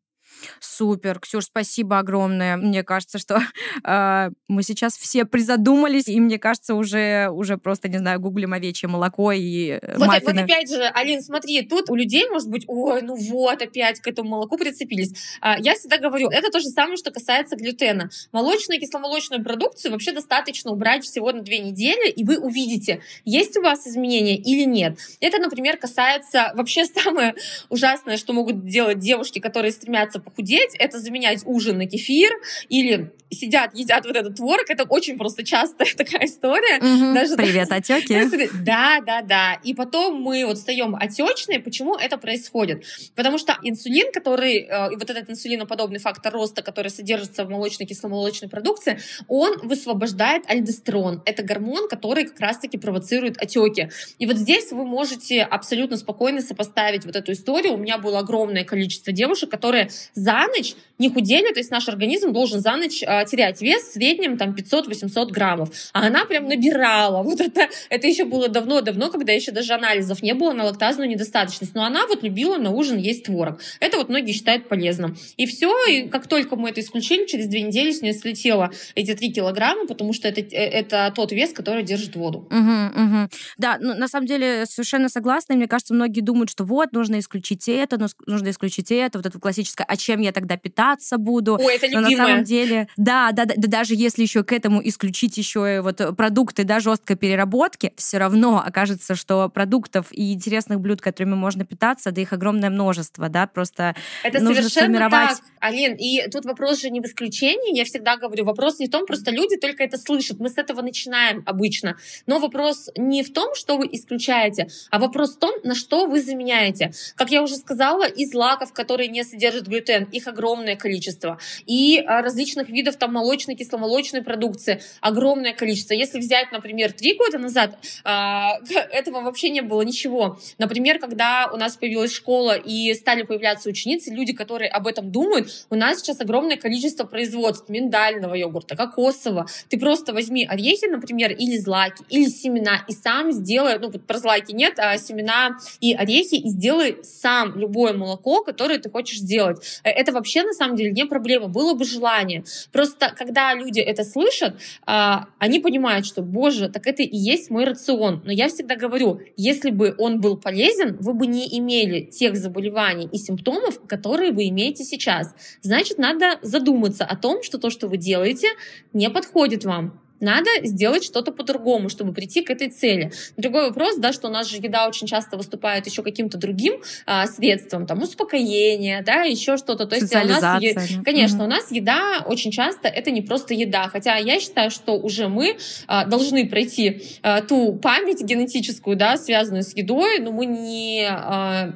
[0.61, 2.57] Супер, Ксюш, спасибо огромное.
[2.57, 3.41] Мне кажется, что
[3.85, 8.89] э, мы сейчас все призадумались, и мне кажется, уже, уже просто, не знаю, гуглим овечье
[8.89, 10.43] молоко и э, вот, маффины.
[10.43, 14.07] Вот опять же, Алин, смотри, тут у людей может быть, ой, ну вот, опять к
[14.07, 15.13] этому молоку прицепились.
[15.41, 18.11] А, я всегда говорю, это то же самое, что касается глютена.
[18.33, 23.57] Молочную и кисломолочную продукцию вообще достаточно убрать всего на две недели, и вы увидите, есть
[23.57, 24.99] у вас изменения или нет.
[25.21, 27.35] Это, например, касается вообще самое
[27.69, 30.34] ужасное, что могут делать девушки, которые стремятся похудеть,
[30.79, 32.31] это заменять ужин на кефир
[32.69, 34.65] или сидят, едят вот этот творог.
[34.69, 36.79] Это очень просто частая такая история.
[36.79, 37.15] Угу.
[37.15, 38.49] Даже, Привет, отеки.
[38.65, 39.55] Да, да, да.
[39.63, 41.61] И потом мы вот встаем отечные.
[41.61, 42.85] Почему это происходит?
[43.15, 48.49] Потому что инсулин, который, э, вот этот инсулиноподобный фактор роста, который содержится в молочной кисломолочной
[48.49, 51.23] продукции, он высвобождает альдостерон.
[51.27, 53.91] Это гормон, который как раз-таки провоцирует отеки.
[54.19, 57.75] И вот здесь вы можете абсолютно спокойно сопоставить вот эту историю.
[57.75, 59.91] У меня было огромное количество девушек, которые
[60.25, 63.93] за ночь не худели, то есть наш организм должен за ночь э, терять вес в
[63.93, 67.23] среднем там 500-800 граммов, а она прям набирала.
[67.35, 71.75] Вот это, это еще было давно-давно, когда еще даже анализов не было на лактазную недостаточность,
[71.75, 73.61] но она вот любила на ужин есть творог.
[73.81, 75.17] Это вот многие считают полезным.
[75.37, 79.15] И все, и как только мы это исключили, через две недели с нее слетело эти
[79.15, 82.47] 3 килограмма, потому что это, э, это тот вес, который держит воду.
[82.51, 83.29] Угу, угу.
[83.59, 85.57] Да, ну, на самом деле совершенно согласна.
[85.57, 89.87] Мне кажется, многие думают, что вот, нужно исключить это, нужно исключить это, вот это классическое,
[89.89, 91.59] а я тогда питаться буду?
[91.61, 92.11] Ой, это любимое.
[92.11, 95.77] Но на самом деле, да, да, да, да, даже если еще к этому исключить еще
[95.77, 101.35] и вот продукты, да, жесткой переработки, все равно окажется, что продуктов и интересных блюд, которыми
[101.35, 105.39] можно питаться, да их огромное множество, да, просто это нужно совершенно сформировать...
[105.39, 105.41] так.
[105.61, 109.07] Алин, и тут вопрос же не в исключении, я всегда говорю, вопрос не в том,
[109.07, 111.97] просто люди только это слышат, мы с этого начинаем обычно,
[112.27, 116.21] но вопрос не в том, что вы исключаете, а вопрос в том, на что вы
[116.21, 116.93] заменяете.
[117.17, 122.23] Как я уже сказала, из лаков, которые не содержат глютен, их огромное количество, и а,
[122.23, 125.95] различных видов там молочной, кисломолочной продукции огромное количество.
[125.95, 128.59] Если взять, например, три года назад, а,
[128.93, 130.39] этого вообще не было ничего.
[130.59, 135.67] Например, когда у нас появилась школа и стали появляться ученицы, люди, которые об этом думают,
[135.71, 139.47] у нас сейчас огромное количество производств миндального йогурта, кокосового.
[139.69, 144.53] Ты просто возьми орехи, например, или злаки, или семена, и сам сделай, ну про злаки
[144.53, 149.81] нет, а семена и орехи, и сделай сам любое молоко, которое ты хочешь сделать.
[149.85, 152.45] Э, это вообще на самом деле не проблема, было бы желание.
[152.73, 157.65] Просто когда люди это слышат, а, они понимают, что, боже, так это и есть мой
[157.65, 158.23] рацион.
[158.25, 163.09] Но я всегда говорю, если бы он был полезен, вы бы не имели тех заболеваний
[163.13, 165.35] и симптомов, которые вы имеете сейчас.
[165.63, 168.49] Значит, надо задуматься о том, что то, что вы делаете,
[168.93, 170.04] не подходит вам.
[170.21, 173.13] Надо сделать что-то по-другому, чтобы прийти к этой цели.
[173.37, 177.27] Другой вопрос, да, что у нас же еда очень часто выступает еще каким-то другим а,
[177.27, 179.87] средством, там, успокоение, да, еще что-то.
[179.87, 180.63] То есть у нас,
[181.05, 181.45] конечно, угу.
[181.45, 185.57] у нас еда очень часто это не просто еда, хотя я считаю, что уже мы
[185.87, 191.75] а, должны пройти а, ту память генетическую, да, связанную с едой, но мы не а,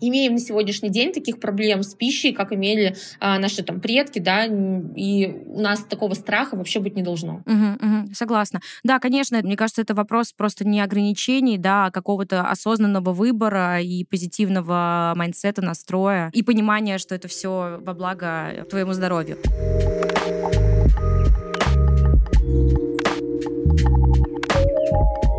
[0.00, 4.46] имеем на сегодняшний день таких проблем с пищей, как имели а, наши там предки, да,
[4.46, 7.42] и у нас такого страха вообще быть не должно.
[7.46, 8.60] Угу, угу, согласна.
[8.84, 14.04] Да, конечно, мне кажется, это вопрос просто не ограничений, да, а какого-то осознанного выбора и
[14.04, 19.38] позитивного mindset а, настроя и понимания, что это все во благо твоему здоровью.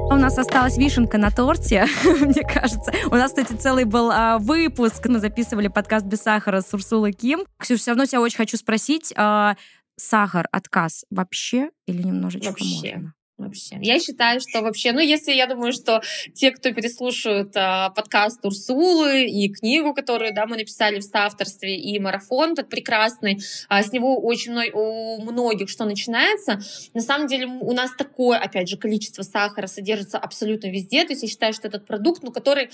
[0.10, 2.93] У нас осталась вишенка на торте, мне кажется.
[3.08, 5.06] У нас, кстати, целый был а, выпуск.
[5.06, 7.46] Мы записывали подкаст без сахара с Урсулой Ким.
[7.60, 9.13] Ксюша, все равно тебя очень хочу спросить.
[9.17, 9.58] А,
[9.98, 12.96] сахар, отказ вообще или немножечко вообще.
[12.96, 13.13] можно?
[13.38, 13.78] Вообще.
[13.82, 16.02] Я считаю, что вообще, ну, если я думаю, что
[16.34, 22.00] те, кто переслушают э, подкаст Урсулы и книгу, которую, да, мы написали в соавторстве, и
[22.00, 26.60] марафон тот прекрасный, э, с него очень у многих что начинается.
[26.93, 31.23] На самом деле у нас такое, опять же, количество сахара содержится абсолютно везде, то есть
[31.23, 32.69] я считаю, что этот продукт, ну, который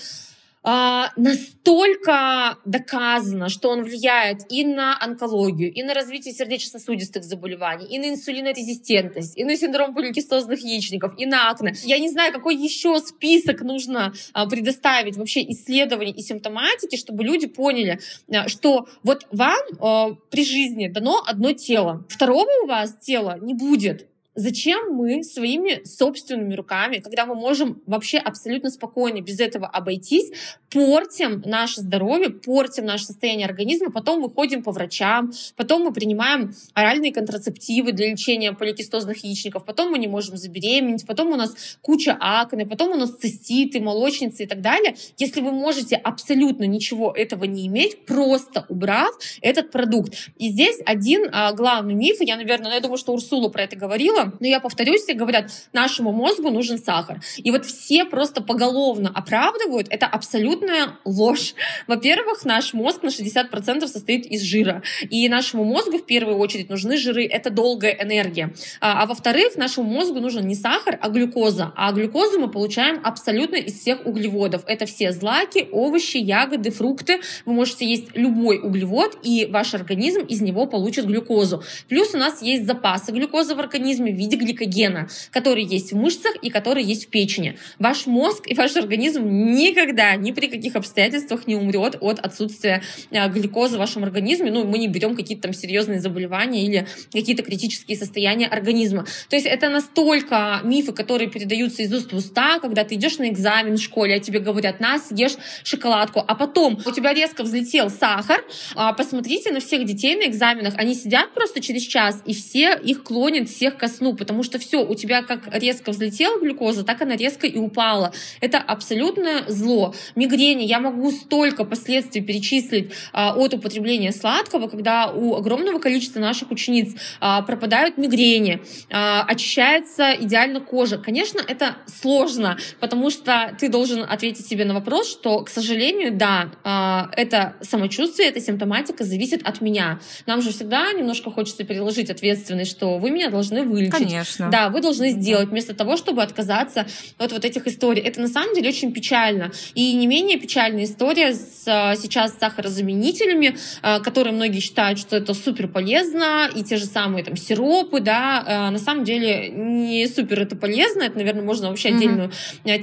[0.64, 8.08] настолько доказано, что он влияет и на онкологию, и на развитие сердечно-сосудистых заболеваний, и на
[8.08, 11.74] инсулинорезистентность, и на синдром поликистозных яичников, и на акне.
[11.84, 17.46] Я не знаю, какой еще список нужно а, предоставить вообще исследований и симптоматики, чтобы люди
[17.46, 18.00] поняли,
[18.32, 24.08] а, что вот вам при жизни дано одно тело, второго у вас тела не будет.
[24.36, 30.32] Зачем мы своими собственными руками, когда мы можем вообще абсолютно спокойно без этого обойтись,
[30.70, 36.52] портим наше здоровье, портим наше состояние организма, потом мы ходим по врачам, потом мы принимаем
[36.72, 42.16] оральные контрацептивы для лечения поликистозных яичников, потом мы не можем забеременеть, потом у нас куча
[42.18, 44.96] акне, потом у нас циститы, молочницы и так далее.
[45.16, 50.14] Если вы можете абсолютно ничего этого не иметь, просто убрав этот продукт.
[50.38, 53.76] И здесь один а, главный миф, я, наверное, ну, я думаю, что Урсула про это
[53.76, 57.20] говорила, но я повторюсь, все говорят, нашему мозгу нужен сахар.
[57.36, 61.54] И вот все просто поголовно оправдывают, это абсолютная ложь.
[61.86, 64.82] Во-первых, наш мозг на 60% состоит из жира.
[65.08, 68.54] И нашему мозгу в первую очередь нужны жиры, это долгая энергия.
[68.80, 71.72] А, а во-вторых, нашему мозгу нужен не сахар, а глюкоза.
[71.76, 74.62] А глюкозу мы получаем абсолютно из всех углеводов.
[74.66, 77.20] Это все злаки, овощи, ягоды, фрукты.
[77.44, 81.62] Вы можете есть любой углевод, и ваш организм из него получит глюкозу.
[81.88, 86.34] Плюс у нас есть запасы глюкозы в организме в виде гликогена, который есть в мышцах
[86.42, 87.58] и который есть в печени.
[87.78, 93.28] Ваш мозг и ваш организм никогда, ни при каких обстоятельствах не умрет от отсутствия э,
[93.28, 94.50] глюкозы в вашем организме.
[94.50, 99.06] Ну, мы не берем какие-то там серьезные заболевания или какие-то критические состояния организма.
[99.28, 103.28] То есть это настолько мифы, которые передаются из уст в уста, когда ты идешь на
[103.28, 107.90] экзамен в школе, а тебе говорят, на, съешь шоколадку, а потом у тебя резко взлетел
[107.90, 112.78] сахар, а, посмотрите на всех детей на экзаменах, они сидят просто через час, и все
[112.82, 117.16] их клонят, всех ко потому что все, у тебя как резко взлетела глюкоза, так она
[117.16, 118.12] резко и упала.
[118.40, 119.94] Это абсолютное зло.
[120.14, 126.50] Мигрени, я могу столько последствий перечислить а, от употребления сладкого, когда у огромного количества наших
[126.50, 130.98] учениц а, пропадают мигрени, а, очищается идеально кожа.
[130.98, 136.50] Конечно, это сложно, потому что ты должен ответить себе на вопрос, что, к сожалению, да,
[136.64, 140.00] а, это самочувствие, эта симптоматика зависит от меня.
[140.26, 144.50] Нам же всегда немножко хочется переложить ответственность, что вы меня должны вылечить, конечно.
[144.50, 146.86] Да, вы должны сделать вместо того, чтобы отказаться
[147.18, 148.02] от вот этих историй.
[148.02, 149.52] Это на самом деле очень печально.
[149.74, 155.16] И не менее печальная история с, а, сейчас с сахарозаменителями, а, которые многие считают, что
[155.16, 160.06] это супер полезно, и те же самые там сиропы, да, а, на самом деле не
[160.08, 161.96] супер это полезно, это, наверное, можно вообще mm-hmm.
[161.96, 162.30] отдельную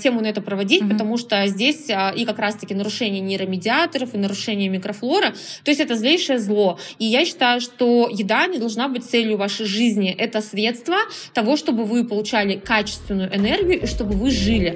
[0.01, 0.89] тему на это проводить, mm-hmm.
[0.89, 6.39] потому что здесь и как раз-таки нарушение нейромедиаторов, и нарушение микрофлора, то есть это злейшее
[6.39, 6.79] зло.
[6.99, 10.95] И я считаю, что еда не должна быть целью вашей жизни, это средство
[11.33, 14.75] того, чтобы вы получали качественную энергию и чтобы вы жили.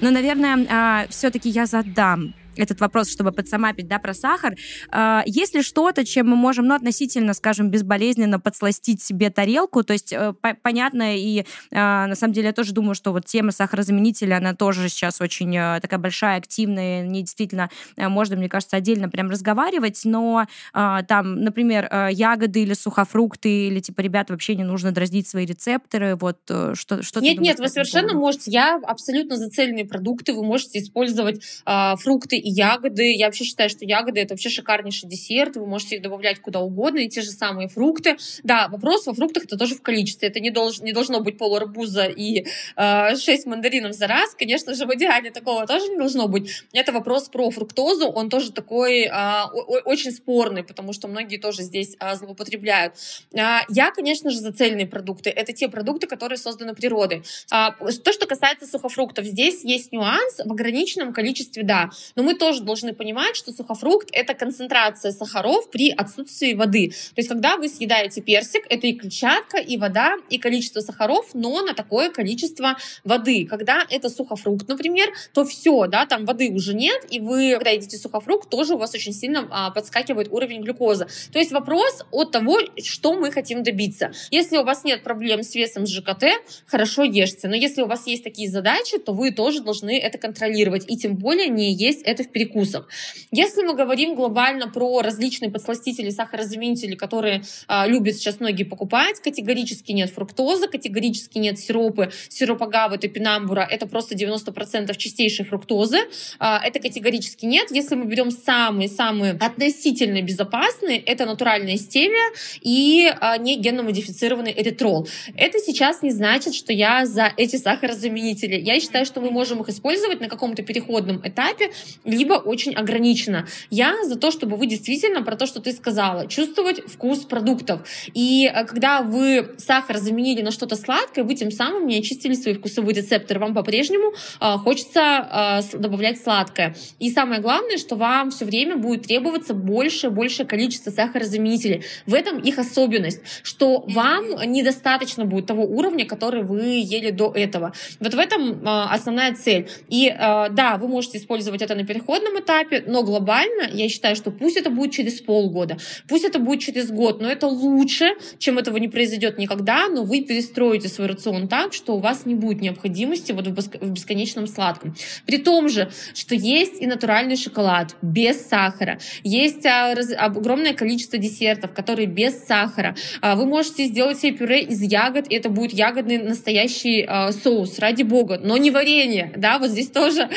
[0.00, 4.56] Ну, наверное, а, все-таки я задам этот вопрос, чтобы подсамапить, да, про сахар.
[4.92, 9.82] Э, есть ли что-то, чем мы можем, ну, относительно, скажем, безболезненно подсластить себе тарелку?
[9.82, 13.24] То есть, э, по понятно, и э, на самом деле я тоже думаю, что вот
[13.24, 18.48] тема сахарозаменителя, она тоже сейчас очень э, такая большая, активная, не действительно э, можно, мне
[18.48, 24.30] кажется, отдельно прям разговаривать, но э, там, например, э, ягоды или сухофрукты, или типа, ребят,
[24.30, 28.50] вообще не нужно дразнить свои рецепторы, вот э, что, что Нет, нет, вы совершенно можете,
[28.50, 33.12] я абсолютно за цельные продукты, вы можете использовать э, фрукты ягоды.
[33.12, 35.56] Я вообще считаю, что ягоды— это вообще шикарнейший десерт.
[35.56, 38.16] Вы можете их добавлять куда угодно, и те же самые фрукты.
[38.42, 40.28] Да, вопрос во фруктах— это тоже в количестве.
[40.28, 44.34] Это не, долж, не должно быть пол арбуза и э, 6 мандаринов за раз.
[44.34, 46.50] Конечно же, в идеале такого тоже не должно быть.
[46.72, 48.08] Это вопрос про фруктозу.
[48.08, 49.44] Он тоже такой э,
[49.84, 52.94] очень спорный, потому что многие тоже здесь э, злоупотребляют.
[53.32, 55.30] Э, я, конечно же, за цельные продукты.
[55.30, 57.22] Это те продукты, которые созданы природой.
[57.52, 57.70] Э,
[58.04, 61.90] то, что касается сухофруктов, здесь есть нюанс в ограниченном количестве, да.
[62.16, 66.90] Но мы мы тоже должны понимать, что сухофрукт— это концентрация сахаров при отсутствии воды.
[66.90, 71.60] То есть, когда вы съедаете персик, это и клетчатка, и вода, и количество сахаров, но
[71.62, 73.46] на такое количество воды.
[73.50, 77.96] Когда это сухофрукт, например, то все, да, там воды уже нет, и вы, когда едите
[77.96, 81.08] сухофрукт, тоже у вас очень сильно а, подскакивает уровень глюкозы.
[81.32, 84.12] То есть вопрос от того, что мы хотим добиться.
[84.30, 86.26] Если у вас нет проблем с весом с ЖКТ,
[86.66, 87.48] хорошо ешьте.
[87.48, 90.84] Но если у вас есть такие задачи, то вы тоже должны это контролировать.
[90.88, 92.88] И тем более не есть это в перекусах.
[93.30, 99.92] Если мы говорим глобально про различные подсластители, сахарозаменители, которые а, любят сейчас многие покупать, категорически
[99.92, 105.98] нет фруктозы, категорически нет сиропы, сироп агавы, топинамбура, это просто 90% чистейшей фруктозы,
[106.38, 107.68] а, это категорически нет.
[107.70, 115.08] Если мы берем самые-самые относительно безопасные, это натуральная стевия и а, не генно-модифицированный эритрол.
[115.36, 118.60] Это сейчас не значит, что я за эти сахарозаменители.
[118.60, 121.70] Я считаю, что мы можем их использовать на каком-то переходном этапе,
[122.10, 123.46] либо очень ограничено.
[123.70, 127.80] Я за то, чтобы вы действительно про то, что ты сказала, чувствовать вкус продуктов.
[128.14, 132.54] И э, когда вы сахар заменили на что-то сладкое, вы тем самым не очистили свои
[132.54, 133.40] вкусовые рецепторы.
[133.40, 136.74] Вам по-прежнему э, хочется э, добавлять сладкое.
[136.98, 141.84] И самое главное, что вам все время будет требоваться больше и большее количество сахарозаменителей.
[142.06, 147.72] В этом их особенность, что вам недостаточно будет того уровня, который вы ели до этого.
[148.00, 149.68] Вот в этом основная цель.
[149.88, 154.56] И да, вы можете использовать это на переходном этапе, но глобально я считаю, что пусть
[154.56, 155.78] это будет через полгода,
[156.08, 160.22] пусть это будет через год, но это лучше, чем этого не произойдет никогда, но вы
[160.22, 164.94] перестроите свой рацион так, что у вас не будет необходимости вот в бесконечном сладком.
[165.26, 171.72] При том же, что есть и натуральный шоколад без сахара, есть а, огромное количество десертов,
[171.72, 172.96] которые без сахара.
[173.20, 177.78] А, вы можете сделать себе пюре из ягод, и это будет ягодный настоящий а, соус,
[177.78, 180.28] ради бога, но не варенье, да, вот здесь тоже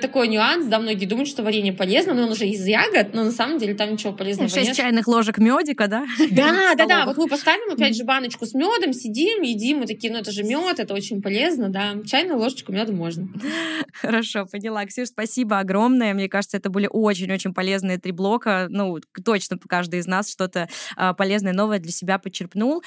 [0.00, 3.30] такой нюанс, да, многие думают, что варенье полезно, но он уже из ягод, но на
[3.30, 4.76] самом деле там ничего полезного 6 нет.
[4.76, 6.04] чайных ложек медика, да?
[6.30, 7.06] Да, да, да.
[7.06, 10.42] Вот мы поставим опять же баночку с медом, сидим, едим, и такие, ну это же
[10.42, 11.94] мед, это очень полезно, да.
[12.06, 13.28] Чайную ложечку меда можно.
[13.92, 14.84] Хорошо, поняла.
[14.84, 16.14] Ксюш, спасибо огромное.
[16.14, 18.66] Мне кажется, это были очень-очень полезные три блока.
[18.68, 22.82] Ну, точно каждый из нас что-то а, полезное, новое для себя подчерпнул.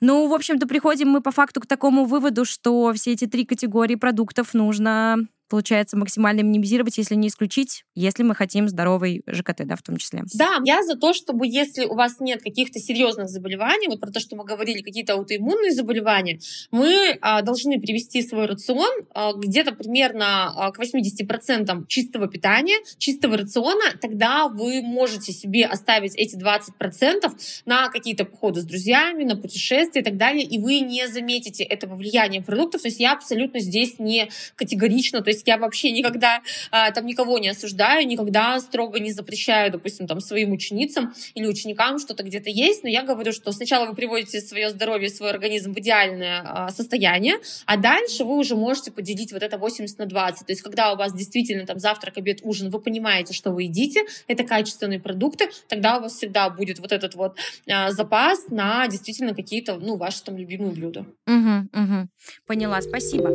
[0.00, 3.96] Ну, в общем-то, приходим мы по факту к такому выводу, что все эти три категории
[3.96, 5.18] продуктов нужно
[5.50, 10.22] получается, максимально минимизировать, если не исключить, если мы хотим здоровый ЖКТ, да, в том числе.
[10.32, 14.20] Да, я за то, чтобы если у вас нет каких-то серьезных заболеваний, вот про то,
[14.20, 16.38] что мы говорили, какие-то аутоиммунные заболевания,
[16.70, 23.36] мы а, должны привести свой рацион а, где-то примерно а, к 80% чистого питания, чистого
[23.36, 27.28] рациона, тогда вы можете себе оставить эти 20%
[27.66, 31.94] на какие-то походы с друзьями, на путешествия и так далее, и вы не заметите этого
[31.94, 32.82] влияния продуктов.
[32.82, 37.38] То есть я абсолютно здесь не категорично, то есть я вообще никогда а, там никого
[37.38, 42.82] не осуждаю, никогда строго не запрещаю, допустим, там своим ученицам или ученикам что-то где-то есть,
[42.82, 47.36] но я говорю, что сначала вы приводите свое здоровье, свой организм в идеальное а, состояние,
[47.66, 50.46] а дальше вы уже можете поделить вот это 80 на 20.
[50.46, 54.04] То есть когда у вас действительно там завтрак, обед, ужин, вы понимаете, что вы едите,
[54.26, 57.36] это качественные продукты, тогда у вас всегда будет вот этот вот
[57.68, 61.06] а, запас на действительно какие-то, ну, ваши там любимые блюда.
[61.26, 62.08] Угу, угу.
[62.46, 63.30] Поняла, спасибо.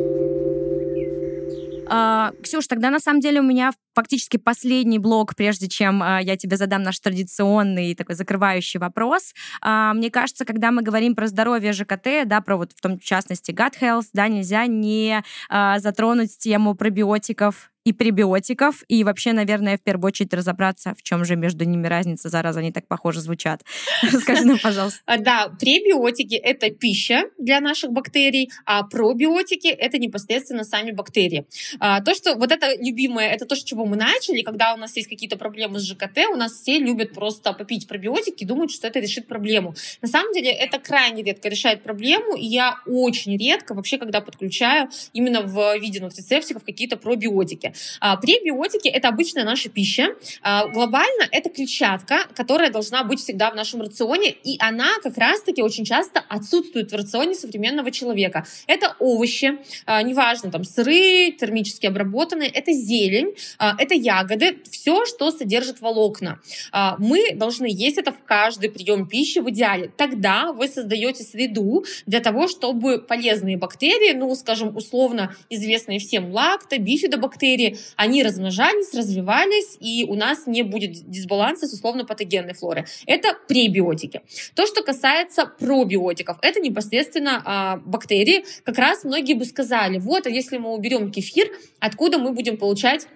[1.88, 6.36] А, Ксюш, тогда на самом деле у меня фактически последний блок, прежде чем а, я
[6.36, 9.32] тебе задам наш традиционный такой закрывающий вопрос.
[9.60, 13.04] А, мне кажется, когда мы говорим про здоровье ЖКТ, да, про вот в том в
[13.04, 19.78] частности gut health, да, нельзя не а, затронуть тему пробиотиков и пребиотиков, и вообще, наверное,
[19.78, 23.62] в первую очередь разобраться, в чем же между ними разница, зараза, они так похоже звучат.
[24.22, 25.00] Скажи нам, пожалуйста.
[25.06, 31.46] А, да, пребиотики— это пища для наших бактерий, а пробиотики— это непосредственно сами бактерии.
[31.78, 34.96] А, то, что вот это любимое, это то, с чего мы начали, когда у нас
[34.96, 38.88] есть какие-то проблемы с ЖКТ, у нас все любят просто попить пробиотики и думают, что
[38.88, 39.76] это решит проблему.
[40.02, 44.90] На самом деле это крайне редко решает проблему, и я очень редко вообще, когда подключаю
[45.12, 47.74] именно в виде нутрицептиков какие-то пробиотики.
[48.00, 50.14] А, пребиотики— это обычная наша пища.
[50.42, 55.62] А, глобально это клетчатка, которая должна быть всегда в нашем рационе, и она как раз-таки
[55.62, 58.46] очень часто отсутствует в рационе современного человека.
[58.66, 65.80] Это овощи, а, неважно, там, сыры, термически обработанные, это зелень, это ягоды, все, что содержит
[65.80, 66.40] волокна.
[66.98, 69.90] Мы должны есть это в каждый прием пищи в идеале.
[69.96, 76.78] Тогда вы создаете среду для того, чтобы полезные бактерии, ну, скажем, условно известные всем лакто,
[76.78, 77.65] бифидобактерии,
[77.96, 82.86] они размножались, развивались, и у нас не будет дисбаланса с условно-патогенной флоры.
[83.06, 84.22] Это пребиотики.
[84.54, 88.44] То, что касается пробиотиков, это непосредственно а, бактерии.
[88.64, 91.50] Как раз многие бы сказали, вот, а если мы уберем кефир,
[91.80, 93.06] откуда мы будем получать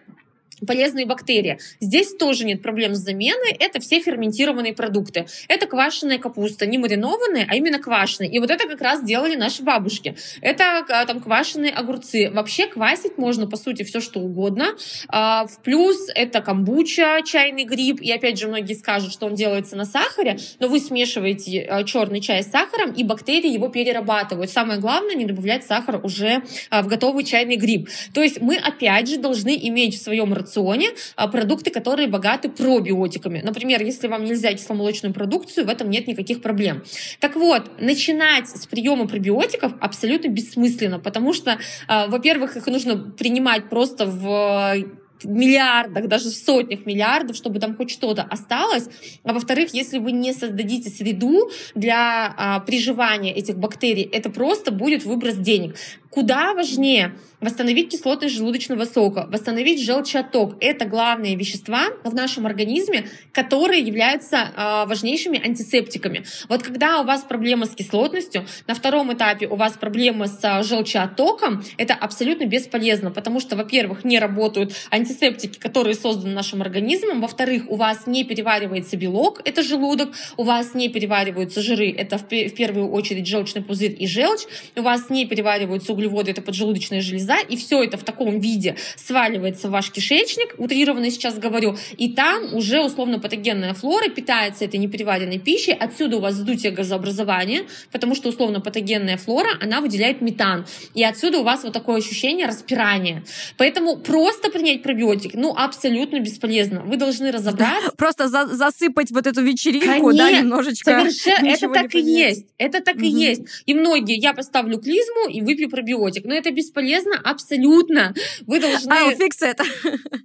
[0.66, 1.58] полезные бактерии.
[1.80, 3.52] Здесь тоже нет проблем с заменой.
[3.58, 5.26] Это все ферментированные продукты.
[5.48, 8.28] Это квашеная капуста, не маринованная, а именно квашеная.
[8.28, 10.16] И вот это как раз делали наши бабушки.
[10.40, 12.30] Это а, там квашеные огурцы.
[12.30, 14.76] Вообще квасить можно, по сути, все что угодно.
[15.08, 18.00] А, в плюс это камбуча, чайный гриб.
[18.00, 22.20] И опять же, многие скажут, что он делается на сахаре, но вы смешиваете а, черный
[22.20, 24.50] чай с сахаром, и бактерии его перерабатывают.
[24.50, 27.88] Самое главное, не добавлять сахар уже в готовый чайный гриб.
[28.12, 32.48] То есть мы, опять же, должны иметь в своем рационе рационе а, продукты, которые богаты
[32.48, 33.40] пробиотиками.
[33.42, 36.82] Например, если вам нельзя кисломолочную продукцию, в этом нет никаких проблем.
[37.20, 43.68] Так вот, начинать с приема пробиотиков абсолютно бессмысленно, потому что, а, во-первых, их нужно принимать
[43.68, 44.84] просто в
[45.24, 48.88] миллиардах, даже в сотнях миллиардов, чтобы там хоть что-то осталось.
[49.24, 55.04] А во-вторых, если вы не создадите среду для а, приживания этих бактерий, это просто будет
[55.04, 55.76] выброс денег.
[56.10, 60.56] Куда важнее восстановить кислотность желудочного сока, восстановить желчеотток.
[60.60, 66.24] Это главные вещества в нашем организме, которые являются э, важнейшими антисептиками.
[66.48, 70.62] Вот когда у вас проблема с кислотностью, на втором этапе у вас проблема с э,
[70.62, 77.64] желчеоттоком, это абсолютно бесполезно, потому что, во-первых, не работают антисептики, которые созданы нашим организмом, во-вторых,
[77.68, 82.90] у вас не переваривается белок, это желудок, у вас не перевариваются жиры, это в первую
[82.90, 84.42] очередь желчный пузырь и желчь,
[84.76, 89.68] у вас не перевариваются углеводы, это поджелудочная железа, и все это в таком виде сваливается
[89.68, 95.72] в ваш кишечник, утрированно сейчас говорю, и там уже условно-патогенная флора питается этой непереваренной пищей,
[95.72, 101.42] отсюда у вас вздутие газообразования, потому что условно-патогенная флора, она выделяет метан, и отсюда у
[101.42, 103.24] вас вот такое ощущение распирания.
[103.56, 106.82] Поэтому просто принять пробиотик, ну, абсолютно бесполезно.
[106.82, 107.92] Вы должны разобраться.
[107.96, 110.90] Просто за засыпать вот эту вечеринку, Конечно, да, немножечко.
[111.10, 112.46] Совершенно, это так и есть.
[112.58, 113.42] Это так и есть.
[113.66, 115.89] И многие, я поставлю клизму и выпью пробиотик.
[116.24, 118.14] Но это бесполезно абсолютно.
[118.46, 118.92] Вы должны...
[118.92, 119.60] I'll fix it.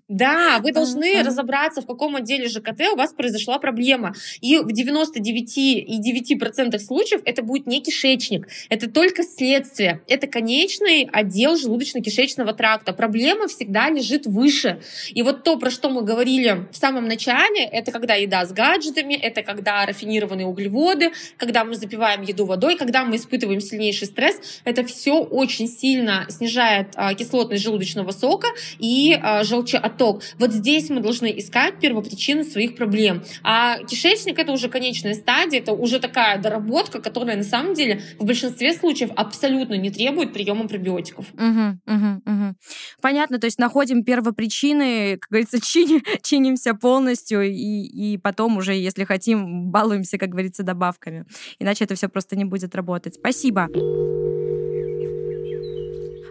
[0.07, 4.13] Да, вы должны разобраться, в каком отделе ЖКТ у вас произошла проблема.
[4.39, 8.47] И в 99,9% случаев это будет не кишечник.
[8.70, 10.01] Это только следствие.
[10.07, 12.93] Это конечный отдел желудочно-кишечного тракта.
[12.93, 14.80] Проблема всегда лежит выше.
[15.09, 19.16] И вот то, про что мы говорили в самом начале, это когда еда с гаджетами,
[19.16, 24.39] это когда рафинированные углеводы, когда мы запиваем еду водой, когда мы испытываем сильнейший стресс.
[24.63, 28.47] Это все очень сильно снижает а, кислотность желудочного сока
[28.80, 30.22] и а, желчеотток.
[30.38, 33.24] Вот здесь мы должны искать первопричины своих проблем.
[33.43, 38.26] А кишечник— это уже конечная стадия, это уже такая доработка, которая на самом деле в
[38.26, 41.26] большинстве случаев абсолютно не требует приема пробиотиков.
[41.34, 42.56] Угу, угу, угу.
[43.01, 49.03] Понятно, то есть находим первопричины, как говорится, чини, чинимся полностью, и, и потом уже, если
[49.03, 51.26] хотим, балуемся, как говорится, добавками.
[51.60, 53.16] Иначе это все просто не будет работать.
[53.16, 53.68] Спасибо.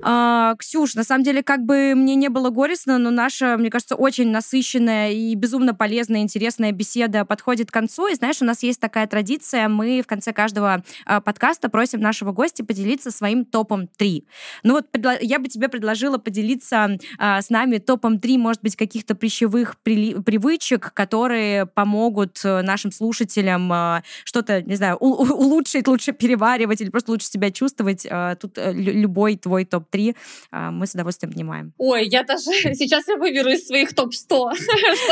[0.07, 3.94] А, Ксюш, на самом деле, как бы мне не было горестно, но наша, мне кажется,
[3.94, 8.09] очень насыщенная и безумно полезная, интересная беседа подходит к концу.
[8.09, 12.32] И знаешь, у нас есть такая традиция, мы в конце каждого а, подкаста просим нашего
[12.32, 14.26] гостя поделиться своим топом 3.
[14.62, 14.86] Ну вот
[15.22, 20.92] я бы тебе предложила поделиться а, с нами топом 3, может быть, каких-то пищевых привычек,
[20.92, 27.26] которые помогут э, нашим слушателям а, что-то, не знаю, улучшить, лучше переваривать или просто лучше
[27.26, 28.07] себя чувствовать.
[28.11, 29.93] А, тут э, любой твой топ-3
[30.51, 31.72] а, мы с удовольствием внимаем.
[31.78, 34.28] Ой, я даже сейчас я выберу из своих топ-100.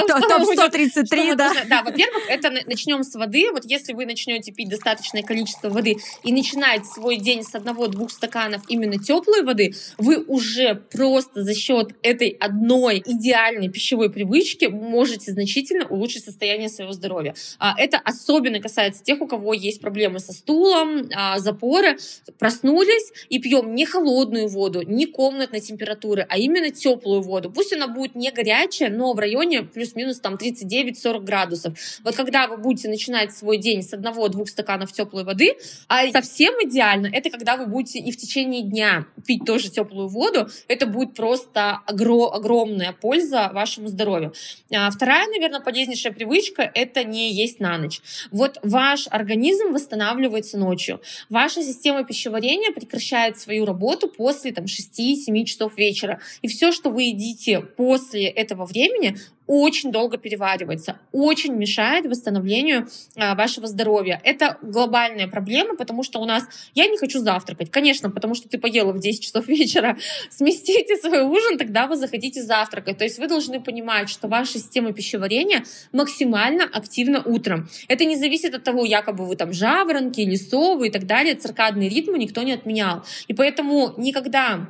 [0.09, 1.53] Топ-133, да.
[1.69, 3.51] Да, во-первых, это начнем с воды.
[3.53, 8.63] Вот если вы начнете пить достаточное количество воды и начинать свой день с одного-двух стаканов
[8.69, 15.87] именно теплой воды, вы уже просто за счет этой одной идеальной пищевой привычки можете значительно
[15.87, 17.35] улучшить состояние своего здоровья.
[17.59, 21.99] А, это особенно касается тех, у кого есть проблемы со стулом, а, запоры.
[22.39, 27.51] Проснулись и пьем не холодную воду, не комнатной температуры, а именно теплую воду.
[27.51, 31.75] Пусть она будет не горячая, но в районе плюс-минус там 39-40 градусов.
[32.03, 35.57] Вот когда вы будете начинать свой день с одного-двух стаканов теплой воды,
[35.89, 40.49] а совсем идеально, это когда вы будете и в течение дня пить тоже теплую воду,
[40.69, 44.33] это будет просто огро- огромная польза вашему здоровью.
[44.73, 48.01] А вторая, наверное, полезнейшая привычка— это не есть на ночь.
[48.31, 51.01] Вот ваш организм восстанавливается ночью.
[51.29, 56.21] Ваша система пищеварения прекращает свою работу после там, 6-7 часов вечера.
[56.43, 63.35] И все, что вы едите после этого времени, очень долго переваривается, очень мешает восстановлению а,
[63.35, 64.21] вашего здоровья.
[64.25, 66.45] Это глобальная проблема, потому что у нас...
[66.75, 69.99] Я не хочу завтракать, конечно, потому что ты поела в 10 часов вечера.
[70.31, 72.99] Сместите свой ужин, тогда вы захотите завтракать.
[72.99, 77.69] То есть вы должны понимать, что ваша система пищеварения максимально активна утром.
[77.89, 81.35] Это не зависит от того, якобы вы там жаворонки или совы и так далее.
[81.35, 83.05] Циркадный ритм никто не отменял.
[83.29, 84.69] И поэтому никогда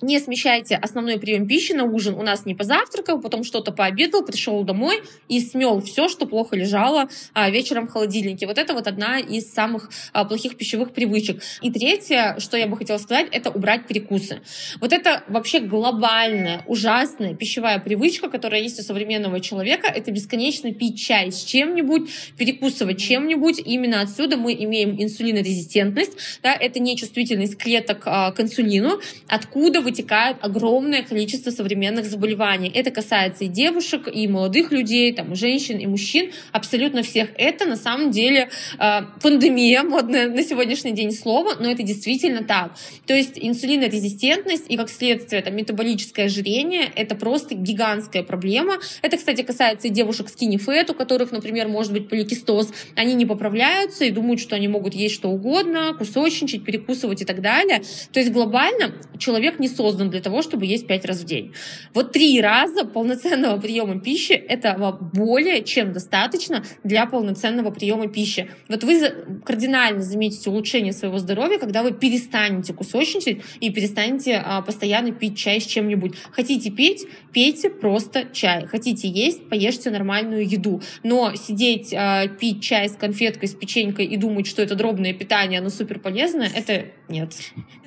[0.00, 2.14] не смещайте основной прием пищи на ужин.
[2.14, 7.08] У нас не позавтракал, потом что-то пообедал, пришел домой и смел все, что плохо лежало
[7.34, 8.46] а, вечером в холодильнике.
[8.46, 11.42] Вот это вот одна из самых а, плохих пищевых привычек.
[11.62, 14.40] И третье, что я бы хотела сказать, это убрать перекусы.
[14.80, 19.88] Вот это вообще глобальная, ужасная пищевая привычка, которая есть у современного человека.
[19.88, 23.60] Это бесконечно пить чай с чем-нибудь, перекусывать чем-нибудь.
[23.64, 26.12] Именно отсюда мы имеем инсулинорезистентность.
[26.42, 29.00] Да, это нечувствительность клеток а, к инсулину.
[29.26, 32.70] Откуда вытекает огромное количество современных заболеваний.
[32.74, 37.30] Это касается и девушек, и молодых людей, там, и женщин, и мужчин, абсолютно всех.
[37.38, 42.72] Это на самом деле э, пандемия, модное на сегодняшний день слово, но это действительно так.
[43.06, 48.74] То есть инсулинорезистентность и, как следствие, там, метаболическое ожирение— это просто гигантская проблема.
[49.00, 52.72] Это, кстати, касается и девушек с кинефет, у которых, например, может быть поликистоз.
[52.94, 57.40] Они не поправляются и думают, что они могут есть что угодно, кусочничать, перекусывать и так
[57.40, 57.82] далее.
[58.12, 61.52] То есть глобально человек не создан для того, чтобы есть пять раз в день.
[61.94, 68.50] Вот три раза полноценного приема пищи– это более чем достаточно для полноценного приема пищи.
[68.68, 75.12] Вот вы кардинально заметите улучшение своего здоровья, когда вы перестанете кусочничать и перестанете а, постоянно
[75.12, 76.14] пить чай с чем-нибудь.
[76.32, 77.06] Хотите пить?
[77.32, 78.66] Пейте просто чай.
[78.66, 79.48] Хотите есть?
[79.48, 80.80] Поешьте нормальную еду.
[81.02, 85.60] Но сидеть, а, пить чай с конфеткой, с печенькой и думать, что это дробное питание,
[85.60, 87.32] оно супер полезное, это нет.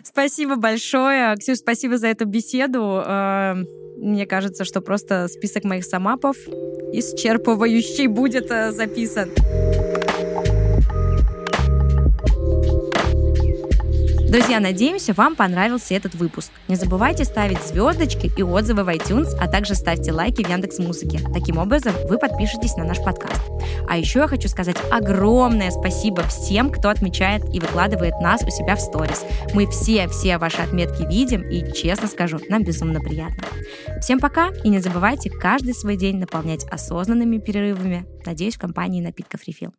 [0.04, 1.36] Спасибо большое.
[1.38, 3.02] Ксюш, спасибо за эту беседу.
[3.06, 3.56] Э,
[3.98, 6.36] мне кажется, что просто список моих самапов
[6.94, 9.30] исчерпывающий будет э, записан.
[14.32, 16.54] Друзья, надеемся, вам понравился этот выпуск.
[16.70, 21.20] Не забывайте ставить звездочки и отзывы в iTunes, а также ставьте лайки в Яндекс Музыке.
[21.34, 23.42] Таким образом, вы подпишетесь на наш подкаст.
[23.90, 28.78] А еще я хочу сказать огромное спасибо всем, кто отмечает и выкладывает нас у себя
[28.78, 29.26] в сторис.
[29.54, 33.44] Мы все-все ваши отметки видим, и, честно скажу, нам безумно приятно.
[34.00, 38.06] Всем пока, и не забывайте каждый свой день наполнять осознанными перерывами.
[38.26, 39.74] Надеюсь, в компании напитков Refill.